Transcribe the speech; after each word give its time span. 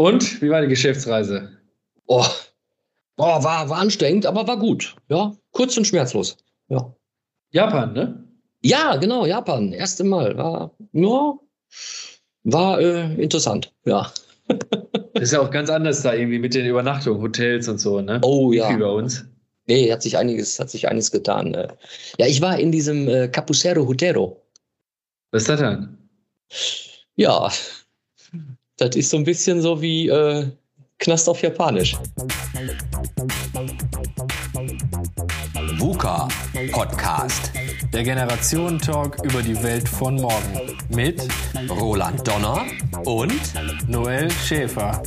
Und 0.00 0.40
wie 0.40 0.48
war 0.48 0.62
die 0.62 0.68
Geschäftsreise? 0.68 1.50
Oh, 2.06 2.24
oh 3.18 3.22
war, 3.44 3.68
war 3.68 3.76
anstrengend, 3.76 4.24
aber 4.24 4.48
war 4.48 4.58
gut. 4.58 4.96
Ja, 5.10 5.36
kurz 5.50 5.76
und 5.76 5.86
schmerzlos. 5.86 6.38
Ja. 6.68 6.96
Japan, 7.50 7.92
ne? 7.92 8.24
Ja, 8.62 8.96
genau, 8.96 9.26
Japan. 9.26 9.74
Erste 9.74 10.04
Mal. 10.04 10.38
War, 10.38 10.74
ja, 10.92 11.38
war 12.44 12.80
äh, 12.80 13.22
interessant, 13.22 13.74
ja. 13.84 14.10
Das 14.48 14.58
ist 15.24 15.32
ja 15.34 15.40
auch 15.42 15.50
ganz 15.50 15.68
anders 15.68 16.00
da 16.00 16.14
irgendwie 16.14 16.38
mit 16.38 16.54
den 16.54 16.64
Übernachtungen, 16.64 17.20
Hotels 17.20 17.68
und 17.68 17.76
so, 17.76 18.00
ne? 18.00 18.20
Oh 18.22 18.54
ja. 18.54 18.74
Wie 18.74 18.80
bei 18.80 18.88
uns. 18.88 19.26
Nee, 19.66 19.92
hat 19.92 20.00
sich 20.00 20.16
einiges, 20.16 20.58
hat 20.58 20.70
sich 20.70 20.88
einiges 20.88 21.10
getan. 21.10 21.50
Ne? 21.50 21.76
Ja, 22.16 22.24
ich 22.24 22.40
war 22.40 22.58
in 22.58 22.72
diesem 22.72 23.06
äh, 23.06 23.28
Capucero 23.28 23.86
Hotero. 23.86 24.40
Was 25.30 25.42
ist 25.42 25.50
das 25.50 25.60
denn? 25.60 25.98
Ja, 27.16 27.50
das 28.80 28.96
ist 28.96 29.10
so 29.10 29.18
ein 29.18 29.24
bisschen 29.24 29.60
so 29.60 29.80
wie 29.82 30.08
äh, 30.08 30.46
Knast 30.98 31.28
auf 31.28 31.42
Japanisch. 31.42 31.96
VUCA 35.76 36.28
Podcast. 36.72 37.52
Der 37.92 38.02
Generationen-Talk 38.02 39.22
über 39.22 39.42
die 39.42 39.62
Welt 39.62 39.86
von 39.86 40.14
morgen. 40.16 40.78
Mit 40.88 41.28
Roland 41.68 42.26
Donner 42.26 42.64
und 43.04 43.40
Noel 43.86 44.30
Schäfer. 44.30 45.02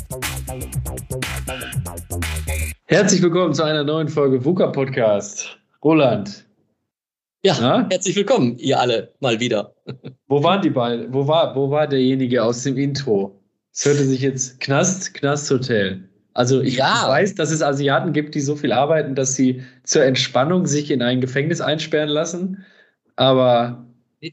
Herzlich 2.86 3.24
willkommen 3.24 3.56
zu 3.56 3.64
einer 3.64 3.84
neuen 3.84 4.08
Folge 4.08 4.44
VUCA 4.46 4.68
Podcast. 4.68 5.58
Roland. 5.84 6.46
Ja, 7.44 7.58
Na? 7.60 7.88
herzlich 7.90 8.16
willkommen, 8.16 8.58
ihr 8.60 8.80
alle 8.80 9.14
mal 9.20 9.40
wieder. 9.40 9.74
Wo 10.28 10.44
waren 10.44 10.62
die 10.62 10.70
beiden? 10.70 11.12
Wo 11.12 11.28
war, 11.28 11.56
wo 11.56 11.72
war 11.72 11.88
derjenige 11.88 12.44
aus 12.44 12.62
dem 12.64 12.78
Intro? 12.78 13.43
Es 13.74 13.86
hörte 13.86 14.04
sich 14.06 14.22
jetzt 14.22 14.60
Knast, 14.60 15.14
Knasthotel. 15.16 16.08
Also 16.34 16.62
ich 16.62 16.78
ja. 16.78 17.06
weiß, 17.08 17.36
dass 17.36 17.52
es 17.52 17.62
Asiaten 17.62 18.14
gibt, 18.14 18.36
die 18.36 18.42
so 18.42 18.56
viel 18.56 18.72
arbeiten, 18.72 19.16
dass 19.16 19.36
sie 19.36 19.64
zur 19.84 20.04
Entspannung 20.04 20.66
sich 20.66 20.92
in 20.92 21.02
ein 21.02 21.22
Gefängnis 21.22 21.60
einsperren 21.60 22.10
lassen. 22.10 22.64
Aber 23.16 23.86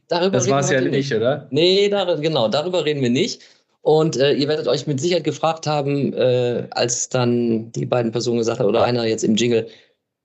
darüber 0.07 0.31
das 0.31 0.49
war 0.49 0.59
es 0.59 0.69
ja 0.69 0.81
nicht, 0.81 1.13
oder? 1.13 1.47
Nee, 1.51 1.89
dar 1.89 2.17
genau, 2.17 2.47
darüber 2.47 2.85
reden 2.85 3.01
wir 3.01 3.09
nicht. 3.09 3.41
Und 3.81 4.15
äh, 4.17 4.33
ihr 4.33 4.47
werdet 4.47 4.67
euch 4.67 4.85
mit 4.85 4.99
Sicherheit 4.99 5.23
gefragt 5.23 5.65
haben, 5.65 6.13
äh, 6.13 6.67
als 6.71 7.09
dann 7.09 7.71
die 7.71 7.85
beiden 7.85 8.11
Personen 8.11 8.37
gesagt 8.37 8.59
haben, 8.59 8.67
oder 8.67 8.83
einer 8.83 9.05
jetzt 9.05 9.23
im 9.23 9.35
Jingle, 9.35 9.67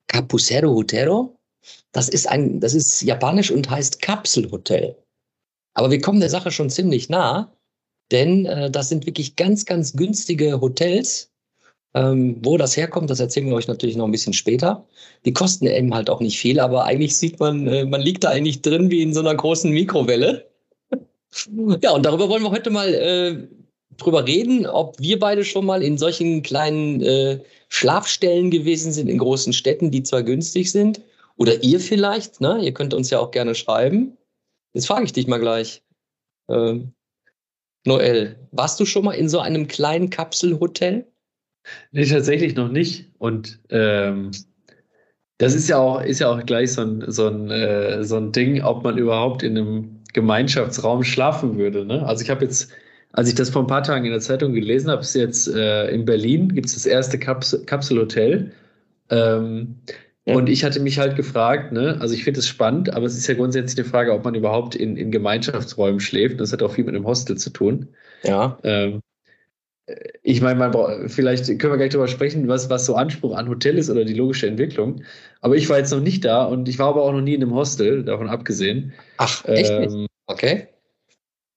Capucero 0.09 0.69
Hotero? 0.75 1.39
Das 1.93 2.11
ist 2.11 2.29
ein, 2.29 2.61
das 2.61 2.75
ist 2.75 3.01
japanisch 3.03 3.51
und 3.51 3.71
heißt 3.71 4.03
Kapselhotel. 4.03 4.95
Aber 5.75 5.91
wir 5.91 6.01
kommen 6.01 6.21
der 6.21 6.31
Sache 6.31 6.51
schon 6.51 6.71
ziemlich 6.71 7.09
nah, 7.09 7.51
denn 8.11 8.47
äh, 8.47 8.71
das 8.71 8.89
sind 8.89 9.07
wirklich 9.07 9.37
ganz, 9.37 9.65
ganz 9.65 9.93
günstige 9.95 10.61
Hotels. 10.61 11.31
Ähm, 11.95 12.37
wo 12.43 12.59
das 12.59 12.77
herkommt, 12.77 13.09
das 13.09 13.21
erzählen 13.21 13.47
wir 13.47 13.55
euch 13.55 13.69
natürlich 13.69 13.97
noch 13.97 14.05
ein 14.05 14.13
bisschen 14.13 14.35
später. 14.35 14.87
Die 15.25 15.33
kosten 15.33 15.67
eben 15.67 15.95
halt 15.95 16.11
auch 16.11 16.21
nicht 16.21 16.39
viel, 16.39 16.61
aber 16.61 16.85
eigentlich 16.85 17.17
sieht 17.17 17.41
man, 17.41 17.67
äh, 17.67 17.87
man 17.87 18.03
liegt 18.03 18.23
da 18.25 18.29
eigentlich 18.29 18.61
drin 18.61 18.91
wie 18.91 19.01
in 19.01 19.15
so 19.15 19.21
einer 19.21 19.35
großen 19.35 19.71
Mikrowelle. 19.71 20.47
ja, 21.83 21.93
und 21.93 22.05
darüber 22.05 22.29
wollen 22.29 22.43
wir 22.43 22.51
heute 22.51 22.69
mal 22.69 22.93
äh, 22.93 23.49
drüber 23.97 24.27
reden, 24.27 24.67
ob 24.67 25.01
wir 25.01 25.19
beide 25.19 25.43
schon 25.43 25.65
mal 25.65 25.83
in 25.83 25.97
solchen 25.97 26.43
kleinen 26.43 27.01
äh, 27.01 27.41
Schlafstellen 27.71 28.51
gewesen 28.51 28.93
sind 28.93 29.09
in 29.09 29.17
großen 29.17 29.55
Städten, 29.55 29.91
die 29.91 30.03
zwar 30.03 30.23
günstig 30.23 30.71
sind, 30.71 31.01
oder 31.37 31.63
ihr 31.63 31.81
vielleicht, 31.81 32.41
ne? 32.41 32.61
Ihr 32.63 32.73
könnt 32.73 32.95
uns 32.95 33.11
ja 33.11 33.21
auch 33.21 33.31
gerne 33.31 33.55
schreiben. 33.55 34.17
Jetzt 34.75 34.87
frage 34.87 35.05
ich 35.05 35.13
dich 35.13 35.27
mal 35.27 35.41
gleich. 35.41 35.83
Ähm, 36.49 36.93
Noel, 37.87 38.37
warst 38.53 38.81
du 38.81 38.85
schon 38.85 39.05
mal 39.05 39.13
in 39.13 39.29
so 39.29 39.39
einem 39.41 39.69
kleinen 39.69 40.11
Kapselhotel? 40.11 41.07
Nee, 41.93 42.07
tatsächlich 42.07 42.55
noch 42.55 42.71
nicht. 42.71 43.11
Und 43.19 43.59
ähm, 43.71 44.31
das 45.39 45.55
ist 45.55 45.69
ja 45.69 45.79
auch, 45.79 46.03
ist 46.03 46.21
ja 46.21 46.31
auch 46.31 46.45
gleich 46.45 46.73
so 46.73 46.83
ein, 46.83 47.05
so, 47.09 47.29
ein, 47.29 47.51
äh, 47.51 48.05
so 48.05 48.17
ein 48.17 48.33
Ding, 48.33 48.63
ob 48.63 48.85
man 48.85 48.99
überhaupt 48.99 49.43
in 49.43 49.57
einem 49.57 50.01
Gemeinschaftsraum 50.13 51.05
schlafen 51.05 51.59
würde. 51.59 51.85
Ne? 51.85 52.05
Also 52.07 52.23
ich 52.23 52.31
habe 52.31 52.45
jetzt, 52.45 52.73
als 53.13 53.29
ich 53.29 53.35
das 53.35 53.51
vor 53.51 53.63
ein 53.63 53.69
paar 53.69 53.83
Tagen 53.83 54.05
in 54.05 54.13
der 54.13 54.21
Zeitung 54.21 54.53
gelesen 54.53 54.91
habe, 54.91 55.03
ist 55.03 55.15
jetzt 55.15 55.49
äh, 55.49 55.89
in 55.91 56.05
Berlin 56.05 56.55
gibt 56.55 56.67
es 56.67 56.75
das 56.75 56.87
erste 56.87 57.19
Kapsel 57.19 57.65
Kapselhotel. 57.65 58.53
Ähm. 59.11 59.77
Und 60.35 60.49
ich 60.49 60.65
hatte 60.65 60.81
mich 60.81 60.99
halt 60.99 61.15
gefragt, 61.15 61.71
ne, 61.73 61.99
also 62.01 62.13
ich 62.13 62.25
finde 62.25 62.41
es 62.41 62.49
spannend, 62.49 62.93
aber 62.93 63.07
es 63.07 63.17
ist 63.17 63.29
ja 63.29 63.35
grundsätzlich 63.35 63.79
eine 63.79 63.89
Frage, 63.89 64.13
ob 64.13 64.25
man 64.25 64.35
überhaupt 64.35 64.75
in, 64.75 64.97
in 64.97 65.13
Gemeinschaftsräumen 65.13 66.01
schläft. 66.01 66.41
Das 66.41 66.53
hat 66.53 66.63
auch 66.63 66.73
viel 66.73 66.85
mit 66.85 66.97
einem 66.97 67.07
Hostel 67.07 67.37
zu 67.37 67.51
tun. 67.51 67.89
Ja. 68.25 68.59
Ähm, 68.65 69.03
ich 70.25 70.41
meine, 70.41 70.59
man 70.59 71.09
vielleicht 71.09 71.47
können 71.61 71.73
wir 71.73 71.77
gleich 71.77 71.91
darüber 71.91 72.09
sprechen, 72.09 72.49
was, 72.49 72.69
was 72.69 72.87
so 72.87 72.97
Anspruch 72.97 73.37
an 73.37 73.49
Hotel 73.49 73.79
ist 73.79 73.89
oder 73.89 74.05
die 74.05 74.15
logische 74.15 74.49
Entwicklung. 74.49 75.03
Aber 75.43 75.55
ich 75.55 75.69
war 75.69 75.79
jetzt 75.79 75.93
noch 75.93 76.01
nicht 76.01 76.25
da 76.25 76.45
und 76.45 76.69
ich 76.69 76.81
war 76.81 76.89
aber 76.89 77.05
auch 77.05 77.13
noch 77.13 77.21
nie 77.21 77.35
in 77.35 77.43
einem 77.43 77.55
Hostel, 77.55 78.03
davon 78.03 78.29
abgesehen. 78.29 78.95
Ach, 79.19 79.45
echt? 79.45 79.71
Ähm, 79.71 80.09
okay. 80.27 80.67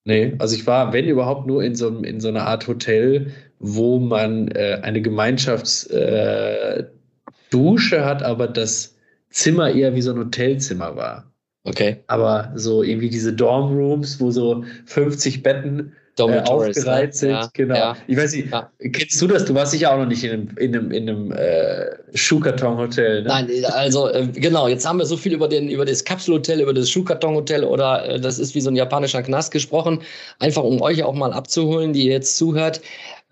Nee, 0.04 0.34
also 0.38 0.54
ich 0.54 0.66
war, 0.66 0.92
wenn 0.92 1.08
überhaupt, 1.08 1.46
nur 1.48 1.64
in 1.64 1.74
so, 1.74 1.88
in 1.88 2.20
so 2.20 2.28
einer 2.28 2.46
Art 2.46 2.68
Hotel, 2.68 3.32
wo 3.58 3.98
man 3.98 4.48
äh, 4.48 4.78
eine 4.82 5.02
Gemeinschaftsdusche 5.02 6.88
äh, 6.88 6.99
hat, 7.52 8.22
aber 8.22 8.48
das 8.48 8.96
Zimmer 9.30 9.70
eher 9.72 9.94
wie 9.94 10.02
so 10.02 10.12
ein 10.12 10.18
Hotelzimmer 10.18 10.96
war. 10.96 11.30
Okay. 11.64 11.98
Aber 12.06 12.52
so 12.54 12.82
irgendwie 12.82 13.10
diese 13.10 13.32
Dormrooms, 13.32 14.20
wo 14.20 14.30
so 14.30 14.64
50 14.86 15.42
Betten 15.42 15.92
äh, 16.18 16.40
aufgereiht 16.40 17.14
sind. 17.14 17.30
Ja, 17.30 17.48
genau. 17.52 17.74
Ja, 17.74 17.96
ich 18.06 18.16
weiß 18.16 18.34
nicht, 18.34 18.50
ja. 18.50 18.70
kennst 18.78 19.20
du 19.20 19.26
das? 19.26 19.44
Du 19.44 19.54
warst 19.54 19.72
sicher 19.72 19.92
auch 19.92 19.98
noch 19.98 20.06
nicht 20.06 20.24
in 20.24 20.32
einem, 20.32 20.56
in 20.56 20.74
einem, 20.74 20.90
in 20.90 21.08
einem 21.08 21.32
äh, 21.32 21.86
Schuhkarton-Hotel. 22.14 23.22
Ne? 23.22 23.28
Nein, 23.28 23.48
also 23.72 24.08
äh, 24.08 24.26
genau, 24.26 24.68
jetzt 24.68 24.86
haben 24.86 24.98
wir 24.98 25.06
so 25.06 25.16
viel 25.16 25.32
über, 25.32 25.48
den, 25.48 25.68
über 25.68 25.84
das 25.84 26.04
Kapselhotel, 26.04 26.60
über 26.60 26.74
das 26.74 26.90
Schuhkarton-Hotel 26.90 27.64
oder 27.64 28.06
äh, 28.06 28.20
das 28.20 28.38
ist 28.38 28.54
wie 28.54 28.60
so 28.60 28.70
ein 28.70 28.76
japanischer 28.76 29.22
Knast 29.22 29.52
gesprochen. 29.52 30.00
Einfach 30.38 30.62
um 30.62 30.80
euch 30.82 31.02
auch 31.02 31.14
mal 31.14 31.32
abzuholen, 31.32 31.92
die 31.92 32.06
jetzt 32.06 32.36
zuhört. 32.36 32.80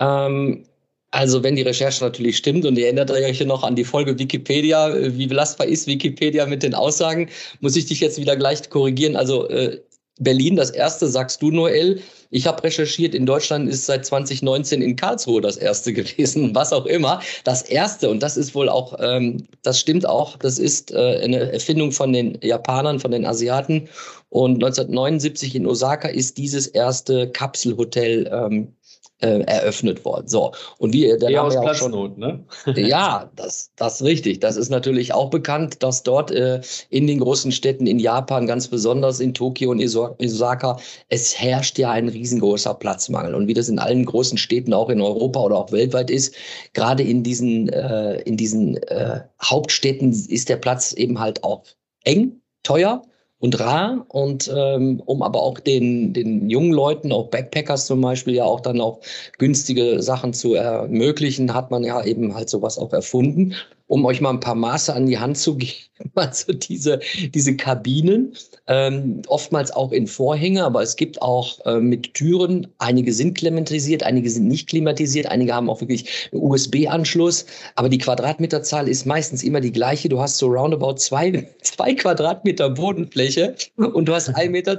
Ähm, 0.00 0.64
also 1.10 1.42
wenn 1.42 1.56
die 1.56 1.62
Recherche 1.62 2.04
natürlich 2.04 2.36
stimmt 2.36 2.66
und 2.66 2.76
ihr 2.76 2.84
erinnert 2.84 3.10
euch 3.10 3.40
noch 3.44 3.62
an 3.62 3.76
die 3.76 3.84
Folge 3.84 4.18
Wikipedia, 4.18 4.90
äh, 4.90 5.16
wie 5.16 5.26
belastbar 5.26 5.66
ist 5.66 5.86
Wikipedia 5.86 6.46
mit 6.46 6.62
den 6.62 6.74
Aussagen, 6.74 7.28
muss 7.60 7.76
ich 7.76 7.86
dich 7.86 8.00
jetzt 8.00 8.18
wieder 8.18 8.36
gleich 8.36 8.68
korrigieren. 8.68 9.16
Also 9.16 9.48
äh, 9.48 9.80
Berlin, 10.20 10.56
das 10.56 10.70
erste, 10.70 11.08
sagst 11.08 11.42
du, 11.42 11.50
Noel. 11.50 12.00
Ich 12.30 12.46
habe 12.46 12.62
recherchiert, 12.62 13.14
in 13.14 13.24
Deutschland 13.24 13.70
ist 13.70 13.86
seit 13.86 14.04
2019 14.04 14.82
in 14.82 14.96
Karlsruhe 14.96 15.40
das 15.40 15.56
erste 15.56 15.92
gewesen, 15.94 16.54
was 16.54 16.72
auch 16.72 16.86
immer. 16.86 17.20
Das 17.44 17.62
erste, 17.62 18.10
und 18.10 18.22
das 18.22 18.36
ist 18.36 18.54
wohl 18.54 18.68
auch, 18.68 18.98
ähm, 19.00 19.46
das 19.62 19.80
stimmt 19.80 20.06
auch, 20.06 20.36
das 20.36 20.58
ist 20.58 20.90
äh, 20.90 21.20
eine 21.22 21.52
Erfindung 21.52 21.92
von 21.92 22.12
den 22.12 22.38
Japanern, 22.42 23.00
von 23.00 23.12
den 23.12 23.24
Asiaten. 23.24 23.88
Und 24.28 24.56
1979 24.56 25.54
in 25.54 25.66
Osaka 25.66 26.08
ist 26.08 26.36
dieses 26.36 26.66
erste 26.66 27.30
Kapselhotel 27.30 28.28
ähm, 28.30 28.74
äh, 29.20 29.40
eröffnet 29.40 30.04
worden. 30.04 30.28
So 30.28 30.52
und 30.78 30.92
wie 30.92 31.06
der 31.18 31.30
Name 31.30 31.54
ja 31.54 31.60
auch 31.60 31.74
schon, 31.74 32.18
ne? 32.18 32.44
ja, 32.76 33.30
das 33.36 33.70
das 33.76 34.02
richtig. 34.02 34.40
Das 34.40 34.56
ist 34.56 34.68
natürlich 34.68 35.12
auch 35.12 35.30
bekannt, 35.30 35.82
dass 35.82 36.02
dort 36.02 36.30
äh, 36.30 36.60
in 36.90 37.06
den 37.06 37.20
großen 37.20 37.52
Städten 37.52 37.86
in 37.86 37.98
Japan, 37.98 38.46
ganz 38.46 38.68
besonders 38.68 39.20
in 39.20 39.34
Tokio 39.34 39.70
und 39.70 39.82
Osaka, 39.82 40.78
es 41.08 41.38
herrscht 41.38 41.78
ja 41.78 41.90
ein 41.90 42.08
riesengroßer 42.08 42.74
Platzmangel 42.74 43.34
und 43.34 43.48
wie 43.48 43.54
das 43.54 43.68
in 43.68 43.78
allen 43.78 44.04
großen 44.04 44.38
Städten 44.38 44.72
auch 44.72 44.88
in 44.88 45.00
Europa 45.00 45.40
oder 45.40 45.56
auch 45.56 45.72
weltweit 45.72 46.10
ist, 46.10 46.34
gerade 46.72 47.02
in 47.02 47.22
diesen 47.22 47.68
äh, 47.68 48.20
in 48.22 48.36
diesen 48.36 48.76
äh, 48.84 49.20
Hauptstädten 49.42 50.10
ist 50.12 50.48
der 50.48 50.56
Platz 50.56 50.92
eben 50.92 51.18
halt 51.18 51.42
auch 51.44 51.64
eng, 52.04 52.40
teuer 52.62 53.02
und 53.40 53.60
rar 53.60 54.04
und 54.08 54.50
ähm, 54.54 55.00
um 55.04 55.22
aber 55.22 55.42
auch 55.42 55.60
den, 55.60 56.12
den 56.12 56.50
jungen 56.50 56.72
Leuten, 56.72 57.12
auch 57.12 57.28
Backpackers 57.28 57.86
zum 57.86 58.00
Beispiel, 58.00 58.34
ja 58.34 58.44
auch 58.44 58.60
dann 58.60 58.80
auch 58.80 59.00
günstige 59.38 60.02
Sachen 60.02 60.32
zu 60.32 60.54
ermöglichen, 60.54 61.54
hat 61.54 61.70
man 61.70 61.84
ja 61.84 62.04
eben 62.04 62.34
halt 62.34 62.48
sowas 62.48 62.78
auch 62.78 62.92
erfunden 62.92 63.54
um 63.88 64.04
euch 64.04 64.20
mal 64.20 64.30
ein 64.30 64.40
paar 64.40 64.54
Maße 64.54 64.94
an 64.94 65.06
die 65.06 65.18
Hand 65.18 65.38
zu 65.38 65.56
geben, 65.56 65.74
also 66.14 66.52
diese, 66.52 67.00
diese 67.34 67.56
Kabinen, 67.56 68.34
ähm, 68.66 69.22
oftmals 69.26 69.70
auch 69.70 69.92
in 69.92 70.06
Vorhänge, 70.06 70.64
aber 70.64 70.82
es 70.82 70.96
gibt 70.96 71.20
auch 71.22 71.64
äh, 71.66 71.80
mit 71.80 72.14
Türen, 72.14 72.68
einige 72.78 73.12
sind 73.12 73.36
klimatisiert, 73.36 74.02
einige 74.02 74.30
sind 74.30 74.46
nicht 74.46 74.68
klimatisiert, 74.68 75.26
einige 75.26 75.54
haben 75.54 75.70
auch 75.70 75.80
wirklich 75.80 76.28
einen 76.32 76.42
USB-Anschluss, 76.42 77.46
aber 77.74 77.88
die 77.88 77.98
Quadratmeterzahl 77.98 78.88
ist 78.88 79.06
meistens 79.06 79.42
immer 79.42 79.60
die 79.60 79.72
gleiche. 79.72 80.08
Du 80.08 80.20
hast 80.20 80.38
so 80.38 80.48
roundabout 80.48 80.94
zwei, 80.94 81.48
zwei 81.62 81.94
Quadratmeter 81.94 82.70
Bodenfläche 82.70 83.54
und 83.76 84.06
du 84.06 84.14
hast 84.14 84.28
1,20 84.28 84.48
Meter 84.50 84.78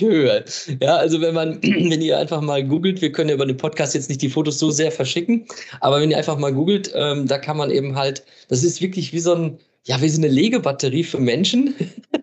Höhe. 0.00 0.44
Ja, 0.80 0.96
also 0.96 1.20
wenn 1.20 1.34
man, 1.34 1.62
wenn 1.62 2.02
ihr 2.02 2.18
einfach 2.18 2.42
mal 2.42 2.62
googelt, 2.62 3.00
wir 3.00 3.10
können 3.10 3.30
ja 3.30 3.34
über 3.36 3.46
den 3.46 3.56
Podcast 3.56 3.94
jetzt 3.94 4.10
nicht 4.10 4.20
die 4.20 4.28
Fotos 4.28 4.58
so 4.58 4.70
sehr 4.70 4.92
verschicken, 4.92 5.46
aber 5.80 6.00
wenn 6.00 6.10
ihr 6.10 6.18
einfach 6.18 6.38
mal 6.38 6.52
googelt, 6.52 6.92
ähm, 6.94 7.26
da 7.26 7.38
kann 7.38 7.56
man 7.56 7.70
eben 7.70 7.96
halt 7.96 8.22
das 8.50 8.64
ist 8.64 8.82
wirklich 8.82 9.12
wie 9.12 9.20
so 9.20 9.32
ein, 9.32 9.58
ja, 9.84 10.02
wie 10.02 10.08
so 10.08 10.20
eine 10.20 10.28
Legebatterie 10.28 11.04
für 11.04 11.20
Menschen. 11.20 11.72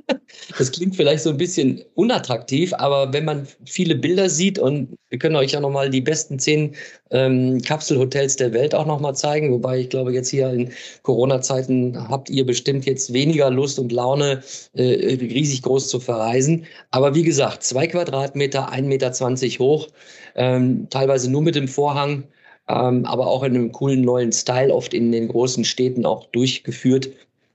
das 0.57 0.73
klingt 0.73 0.97
vielleicht 0.97 1.23
so 1.23 1.29
ein 1.29 1.37
bisschen 1.37 1.81
unattraktiv, 1.95 2.73
aber 2.73 3.13
wenn 3.13 3.23
man 3.23 3.47
viele 3.65 3.95
Bilder 3.95 4.29
sieht 4.29 4.59
und 4.59 4.97
wir 5.09 5.19
können 5.19 5.37
euch 5.37 5.53
ja 5.53 5.61
nochmal 5.61 5.89
die 5.89 6.01
besten 6.01 6.37
zehn 6.37 6.75
ähm, 7.11 7.61
Kapselhotels 7.61 8.35
der 8.35 8.51
Welt 8.51 8.75
auch 8.75 8.85
nochmal 8.85 9.15
zeigen, 9.15 9.53
wobei 9.53 9.79
ich 9.79 9.89
glaube, 9.89 10.11
jetzt 10.11 10.29
hier 10.29 10.49
in 10.49 10.69
Corona-Zeiten 11.03 12.09
habt 12.09 12.29
ihr 12.29 12.45
bestimmt 12.45 12.85
jetzt 12.85 13.13
weniger 13.13 13.49
Lust 13.49 13.79
und 13.79 13.93
Laune, 13.93 14.43
äh, 14.73 14.83
riesig 14.83 15.61
groß 15.61 15.87
zu 15.87 16.01
verreisen. 16.01 16.65
Aber 16.91 17.15
wie 17.15 17.23
gesagt, 17.23 17.63
zwei 17.63 17.87
Quadratmeter, 17.87 18.73
1,20 18.73 18.81
Meter 18.83 19.63
hoch, 19.63 19.87
ähm, 20.35 20.87
teilweise 20.89 21.31
nur 21.31 21.41
mit 21.41 21.55
dem 21.55 21.69
Vorhang, 21.69 22.25
ähm, 22.67 23.05
aber 23.05 23.27
auch 23.27 23.43
in 23.43 23.55
einem 23.55 23.71
coolen 23.71 24.01
neuen 24.01 24.31
Style, 24.31 24.73
oft 24.73 24.93
in 24.93 25.11
den 25.11 25.27
großen 25.27 25.63
Städten 25.63 26.05
auch 26.05 26.25
durchgeführt. 26.27 27.09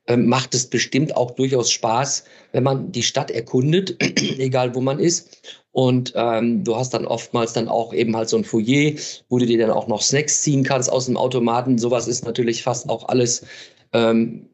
Ähm, 0.09 0.27
macht 0.27 0.53
es 0.55 0.67
bestimmt 0.67 1.17
auch 1.17 1.31
durchaus 1.33 1.71
Spaß, 1.71 2.25
wenn 2.51 2.65
man 2.65 2.91
die 2.91 3.05
Stadt 3.05 3.31
erkundet, 3.31 3.97
egal 4.39 4.75
wo 4.75 4.81
man 4.81 4.99
ist. 4.99 5.41
Und 5.71 6.13
ähm, 6.17 6.65
du 6.65 6.77
hast 6.77 6.93
dann 6.93 7.07
oftmals 7.07 7.53
dann 7.53 7.69
auch 7.69 7.95
eben 7.95 8.15
halt 8.17 8.29
so 8.29 8.37
ein 8.37 8.45
Foyer, 8.45 8.93
wo 9.29 9.39
du 9.39 9.47
dir 9.47 9.59
dann 9.59 9.71
auch 9.71 9.87
noch 9.87 10.03
Snacks 10.03 10.43
ziehen 10.43 10.65
kannst 10.65 10.93
aus 10.93 11.07
dem 11.07 11.17
Automaten. 11.17 11.79
Sowas 11.79 12.09
ist 12.09 12.25
natürlich 12.25 12.63
fast 12.63 12.89
auch 12.91 13.09
alles 13.09 13.47
ähm, 13.93 14.49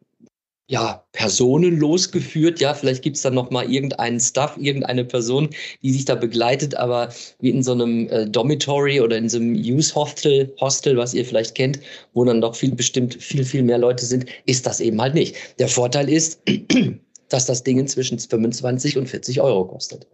ja, 0.71 1.03
personenlos 1.13 2.13
geführt. 2.13 2.61
Ja, 2.61 2.75
vielleicht 2.75 3.03
gibt's 3.03 3.23
dann 3.23 3.35
noch 3.35 3.51
mal 3.51 3.71
irgendeinen 3.71 4.21
Staff, 4.21 4.57
irgendeine 4.59 5.05
Person, 5.05 5.49
die 5.83 5.93
sich 5.93 6.05
da 6.05 6.15
begleitet, 6.15 6.75
aber 6.75 7.09
wie 7.41 7.51
in 7.51 7.63
so 7.63 7.73
einem 7.73 8.07
äh, 8.11 8.27
Dormitory 8.27 9.01
oder 9.01 9.17
in 9.17 9.31
so 9.31 9.39
einem 9.39 9.55
Use 9.55 9.95
Hostel, 9.95 10.55
Hostel, 10.61 10.97
was 10.99 11.15
ihr 11.15 11.25
vielleicht 11.25 11.55
kennt, 11.55 11.81
wo 12.13 12.25
dann 12.25 12.43
doch 12.43 12.55
viel 12.55 12.75
bestimmt 12.75 13.15
viel, 13.15 13.45
viel 13.45 13.63
mehr 13.63 13.79
Leute 13.79 14.05
sind, 14.05 14.27
ist 14.45 14.67
das 14.67 14.81
eben 14.81 15.01
halt 15.01 15.15
nicht. 15.15 15.37
Der 15.59 15.69
Vorteil 15.69 16.09
ist, 16.11 16.43
dass 17.31 17.47
das 17.47 17.65
Ding 17.65 17.85
zwischen 17.87 18.19
25 18.19 18.99
und 18.99 19.09
40 19.09 19.41
Euro 19.41 19.65
kostet. 19.65 20.07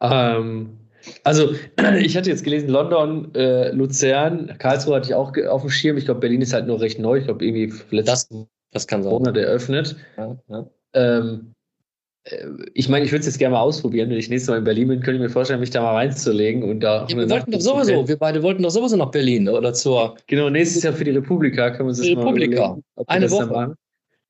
Ähm, 0.00 0.78
also, 1.24 1.50
ich 2.00 2.16
hatte 2.16 2.30
jetzt 2.30 2.44
gelesen, 2.44 2.70
London, 2.70 3.34
äh, 3.34 3.70
Luzern, 3.72 4.56
Karlsruhe 4.58 4.96
hatte 4.96 5.10
ich 5.10 5.14
auch 5.14 5.36
auf 5.50 5.60
dem 5.60 5.70
Schirm. 5.70 5.98
Ich 5.98 6.06
glaube, 6.06 6.20
Berlin 6.20 6.40
ist 6.40 6.54
halt 6.54 6.66
nur 6.66 6.80
recht 6.80 6.98
neu. 6.98 7.18
Ich 7.18 7.24
glaube, 7.24 7.44
irgendwie 7.44 7.74
letztes 7.90 8.30
das 8.72 8.86
kann 8.86 9.02
sein. 9.02 9.12
Monat 9.12 9.36
eröffnet. 9.36 9.96
Ja, 10.16 10.36
ja. 10.48 10.70
Ähm, 10.94 11.54
äh, 12.24 12.46
ich 12.74 12.88
meine, 12.88 13.04
ich 13.04 13.12
würde 13.12 13.20
es 13.20 13.26
jetzt 13.26 13.38
gerne 13.38 13.54
mal 13.54 13.60
ausprobieren. 13.60 14.10
Wenn 14.10 14.18
ich 14.18 14.28
nächstes 14.28 14.50
Mal 14.50 14.58
in 14.58 14.64
Berlin 14.64 14.88
bin, 14.88 15.00
könnte 15.00 15.16
ich 15.16 15.20
mir 15.20 15.30
vorstellen, 15.30 15.60
mich 15.60 15.70
da 15.70 15.82
mal 15.82 15.94
reinzulegen. 15.94 16.62
Und 16.62 16.80
da 16.80 17.06
ja, 17.08 17.16
wir 17.16 17.30
wollten 17.30 17.50
doch 17.50 17.60
sowieso, 17.60 18.08
wir 18.08 18.16
beide 18.16 18.42
wollten 18.42 18.62
doch 18.62 18.70
sowieso 18.70 18.96
nach 18.96 19.10
Berlin 19.10 19.48
oder 19.48 19.72
zur. 19.72 20.16
Genau, 20.26 20.50
nächstes 20.50 20.82
Jahr 20.82 20.94
für 20.94 21.04
die 21.04 21.10
Republika 21.12 21.70
können 21.70 21.86
wir 21.86 21.90
uns 21.90 21.98
das 21.98 22.08
Republika. 22.08 22.78
mal 22.96 23.04
Eine 23.06 23.30
Woche. 23.30 23.74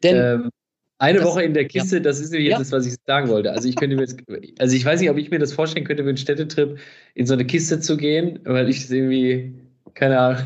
Denn 0.02 0.16
ähm, 0.16 0.50
eine 0.98 1.18
das, 1.18 1.26
Woche 1.26 1.42
in 1.42 1.54
der 1.54 1.66
Kiste, 1.66 1.96
ja. 1.96 2.02
das 2.02 2.20
ist 2.20 2.32
jetzt 2.32 2.42
ja. 2.42 2.58
das, 2.58 2.72
was 2.72 2.86
ich 2.86 2.94
sagen 3.06 3.28
wollte. 3.28 3.52
Also 3.52 3.68
ich 3.68 3.76
könnte 3.76 3.96
mir 3.96 4.02
jetzt, 4.02 4.18
also 4.58 4.76
ich 4.76 4.84
weiß 4.84 5.00
nicht, 5.00 5.10
ob 5.10 5.16
ich 5.18 5.30
mir 5.30 5.38
das 5.38 5.52
vorstellen 5.52 5.84
könnte, 5.84 6.02
für 6.02 6.08
einen 6.08 6.16
Städtetrip 6.16 6.78
in 7.14 7.26
so 7.26 7.34
eine 7.34 7.44
Kiste 7.44 7.80
zu 7.80 7.96
gehen, 7.96 8.40
weil 8.44 8.68
ich 8.68 8.82
das 8.82 8.90
irgendwie, 8.90 9.54
keine 9.94 10.18
Ahnung. 10.18 10.44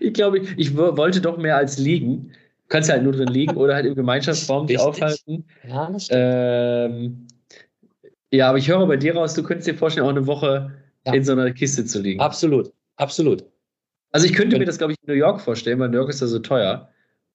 ich 0.00 0.12
glaube, 0.14 0.38
ich, 0.38 0.50
ich 0.56 0.76
wollte 0.76 1.20
doch 1.20 1.36
mehr 1.36 1.56
als 1.56 1.78
liegen 1.78 2.32
kannst 2.68 2.88
ja 2.88 2.94
halt 2.94 3.04
nur 3.04 3.12
drin 3.12 3.28
liegen 3.28 3.56
oder 3.56 3.74
halt 3.74 3.86
im 3.86 3.94
Gemeinschaftsraum 3.94 4.66
dich 4.66 4.78
aufhalten. 4.78 5.44
Ja, 5.66 5.90
das 5.90 6.06
stimmt. 6.06 6.20
Ähm, 6.20 7.26
ja, 8.32 8.48
aber 8.48 8.58
ich 8.58 8.68
höre 8.68 8.86
bei 8.86 8.96
dir 8.96 9.14
raus, 9.14 9.34
du 9.34 9.42
könntest 9.42 9.68
dir 9.68 9.74
vorstellen, 9.74 10.06
auch 10.06 10.10
eine 10.10 10.26
Woche 10.26 10.72
ja. 11.06 11.14
in 11.14 11.24
so 11.24 11.32
einer 11.32 11.50
Kiste 11.52 11.84
zu 11.84 12.00
liegen. 12.00 12.20
Absolut, 12.20 12.72
absolut. 12.96 13.44
Also 14.12 14.26
ich 14.26 14.32
könnte 14.32 14.58
mir 14.58 14.64
das, 14.64 14.78
glaube 14.78 14.92
ich, 14.92 14.98
in 15.02 15.12
New 15.12 15.18
York 15.18 15.40
vorstellen, 15.40 15.78
weil 15.78 15.88
New 15.88 15.98
York 15.98 16.10
ist 16.10 16.20
ja 16.20 16.26
so 16.26 16.38
teuer. 16.38 16.88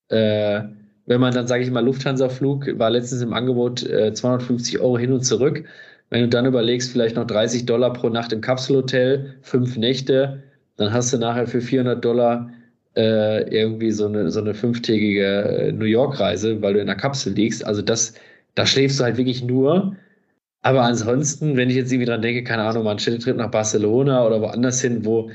Äh, 0.08 0.62
wenn 1.06 1.20
man 1.20 1.34
dann, 1.34 1.46
sage 1.46 1.64
ich 1.64 1.70
mal, 1.70 1.84
Lufthansa-Flug 1.84 2.78
war 2.78 2.90
letztens 2.90 3.22
im 3.22 3.32
Angebot 3.32 3.82
äh, 3.84 4.12
250 4.12 4.80
Euro 4.80 4.98
hin 4.98 5.12
und 5.12 5.24
zurück. 5.24 5.64
Wenn 6.10 6.22
du 6.22 6.28
dann 6.28 6.46
überlegst, 6.46 6.92
vielleicht 6.92 7.16
noch 7.16 7.26
30 7.26 7.66
Dollar 7.66 7.92
pro 7.92 8.08
Nacht 8.08 8.32
im 8.32 8.40
Kapselhotel, 8.40 9.34
fünf 9.40 9.76
Nächte, 9.76 10.42
dann 10.76 10.92
hast 10.92 11.12
du 11.12 11.18
nachher 11.18 11.46
für 11.46 11.60
400 11.60 12.04
Dollar 12.04 12.50
äh, 12.96 13.42
irgendwie 13.48 13.90
so 13.90 14.06
eine, 14.06 14.30
so 14.30 14.40
eine 14.40 14.54
fünftägige 14.54 15.24
äh, 15.24 15.72
New 15.72 15.86
York-Reise, 15.86 16.60
weil 16.62 16.74
du 16.74 16.80
in 16.80 16.86
der 16.86 16.96
Kapsel 16.96 17.32
liegst. 17.32 17.64
Also 17.64 17.82
das, 17.82 18.14
da 18.54 18.66
schläfst 18.66 19.00
du 19.00 19.04
halt 19.04 19.16
wirklich 19.16 19.42
nur. 19.42 19.96
Aber 20.62 20.82
ansonsten, 20.82 21.56
wenn 21.56 21.70
ich 21.70 21.76
jetzt 21.76 21.92
irgendwie 21.92 22.10
dran 22.10 22.22
denke, 22.22 22.44
keine 22.44 22.62
Ahnung, 22.62 22.84
mal 22.84 22.90
einen 22.90 22.98
Städtetrip 22.98 23.36
nach 23.36 23.50
Barcelona 23.50 24.24
oder 24.26 24.40
woanders 24.40 24.80
hin, 24.80 25.04
wo 25.04 25.30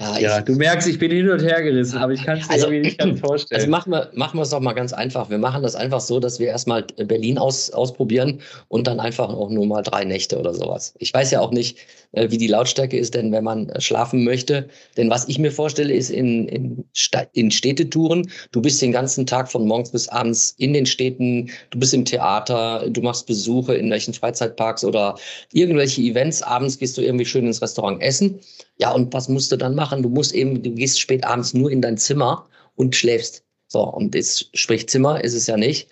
ja, 0.00 0.18
ja 0.18 0.40
du 0.40 0.54
merkst, 0.54 0.88
ich 0.88 0.98
bin 0.98 1.10
hin 1.10 1.28
und 1.28 1.42
her 1.42 1.62
gerissen, 1.62 1.98
aber 1.98 2.12
ich 2.14 2.24
kann 2.24 2.38
es 2.38 2.48
mir 2.48 2.54
also, 2.54 2.66
irgendwie 2.68 2.88
nicht 2.88 2.98
ganz 2.98 3.20
vorstellen. 3.26 3.60
Also 3.60 3.70
machen 3.70 3.92
wir, 3.92 4.10
machen 4.14 4.38
wir 4.38 4.42
es 4.42 4.50
doch 4.50 4.60
mal 4.60 4.72
ganz 4.72 4.94
einfach. 4.94 5.28
Wir 5.28 5.36
machen 5.36 5.62
das 5.62 5.76
einfach 5.76 6.00
so, 6.00 6.20
dass 6.20 6.40
wir 6.40 6.46
erstmal 6.46 6.84
Berlin 6.96 7.36
aus, 7.36 7.70
ausprobieren 7.70 8.40
und 8.68 8.86
dann 8.86 8.98
einfach 8.98 9.28
auch 9.28 9.50
nur 9.50 9.66
mal 9.66 9.82
drei 9.82 10.04
Nächte 10.04 10.38
oder 10.38 10.54
sowas. 10.54 10.94
Ich 10.98 11.12
weiß 11.12 11.30
ja 11.32 11.40
auch 11.40 11.50
nicht, 11.50 11.78
wie 12.12 12.38
die 12.38 12.48
Lautstärke 12.48 12.98
ist, 12.98 13.14
denn 13.14 13.30
wenn 13.32 13.44
man 13.44 13.68
äh, 13.68 13.80
schlafen 13.80 14.24
möchte. 14.24 14.68
Denn 14.96 15.10
was 15.10 15.28
ich 15.28 15.38
mir 15.38 15.52
vorstelle, 15.52 15.92
ist 15.92 16.10
in, 16.10 16.48
in, 16.48 16.84
in 17.32 17.50
Städtetouren, 17.50 18.30
du 18.52 18.60
bist 18.60 18.82
den 18.82 18.92
ganzen 18.92 19.26
Tag 19.26 19.50
von 19.50 19.66
morgens 19.66 19.92
bis 19.92 20.08
abends 20.08 20.54
in 20.58 20.72
den 20.72 20.86
Städten, 20.86 21.50
du 21.70 21.78
bist 21.78 21.94
im 21.94 22.04
Theater, 22.04 22.88
du 22.88 23.00
machst 23.00 23.26
Besuche 23.26 23.74
in 23.74 23.90
welchen 23.90 24.14
Freizeitparks 24.14 24.84
oder 24.84 25.16
irgendwelche 25.52 26.02
Events. 26.02 26.42
Abends 26.42 26.78
gehst 26.78 26.98
du 26.98 27.02
irgendwie 27.02 27.26
schön 27.26 27.46
ins 27.46 27.62
Restaurant 27.62 28.02
essen. 28.02 28.40
Ja, 28.78 28.92
und 28.92 29.12
was 29.12 29.28
musst 29.28 29.52
du 29.52 29.56
dann 29.56 29.74
machen? 29.74 30.02
Du 30.02 30.08
musst 30.08 30.34
eben, 30.34 30.62
du 30.62 30.74
gehst 30.74 31.00
spät 31.00 31.24
abends 31.24 31.54
nur 31.54 31.70
in 31.70 31.82
dein 31.82 31.96
Zimmer 31.96 32.46
und 32.74 32.96
schläfst. 32.96 33.44
So, 33.68 33.84
und 33.84 34.14
das 34.16 34.50
Sprichzimmer 34.54 35.22
ist 35.22 35.34
es 35.34 35.46
ja 35.46 35.56
nicht. 35.56 35.88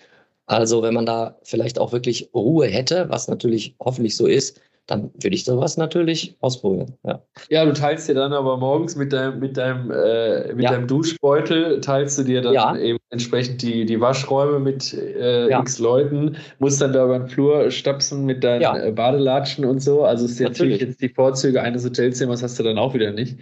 Also, 0.47 0.81
wenn 0.81 0.95
man 0.95 1.05
da 1.05 1.37
vielleicht 1.43 1.77
auch 1.77 1.91
wirklich 1.91 2.29
Ruhe 2.33 2.67
hätte, 2.67 3.07
was 3.09 3.27
natürlich 3.27 3.75
hoffentlich 3.79 4.17
so 4.17 4.25
ist, 4.25 4.59
dann 4.89 5.11
würde 5.13 5.35
ich 5.35 5.45
sowas 5.45 5.77
natürlich 5.77 6.35
ausprobieren. 6.41 6.95
Ja. 7.05 7.21
ja, 7.49 7.65
du 7.65 7.73
teilst 7.73 8.09
dir 8.09 8.15
dann 8.15 8.33
aber 8.33 8.57
morgens 8.57 8.95
mit 8.95 9.13
deinem, 9.13 9.39
mit 9.39 9.55
deinem, 9.55 9.91
äh, 9.91 10.53
mit 10.53 10.63
ja. 10.63 10.71
deinem 10.71 10.87
Duschbeutel, 10.87 11.79
teilst 11.81 12.17
du 12.17 12.23
dir 12.23 12.41
dann 12.41 12.53
ja. 12.53 12.75
eben 12.75 12.97
entsprechend 13.11 13.61
die, 13.61 13.85
die 13.85 14.01
Waschräume 14.01 14.59
mit 14.59 14.93
äh, 14.93 15.53
x 15.59 15.79
Leuten, 15.79 16.37
musst 16.57 16.81
dann 16.81 16.93
da 16.93 17.05
über 17.05 17.19
den 17.19 17.27
Flur 17.27 17.69
stapsen 17.69 18.25
mit 18.25 18.43
deinen 18.43 18.63
äh, 18.63 18.91
Badelatschen 18.91 19.63
und 19.65 19.79
so. 19.79 20.03
Also 20.03 20.25
ist 20.25 20.39
natürlich. 20.39 20.53
natürlich 20.53 20.81
jetzt 20.81 21.01
die 21.01 21.09
Vorzüge 21.09 21.61
eines 21.61 21.85
Hotelzimmers 21.85 22.41
hast 22.41 22.57
du 22.57 22.63
dann 22.63 22.79
auch 22.79 22.93
wieder 22.93 23.11
nicht. 23.11 23.37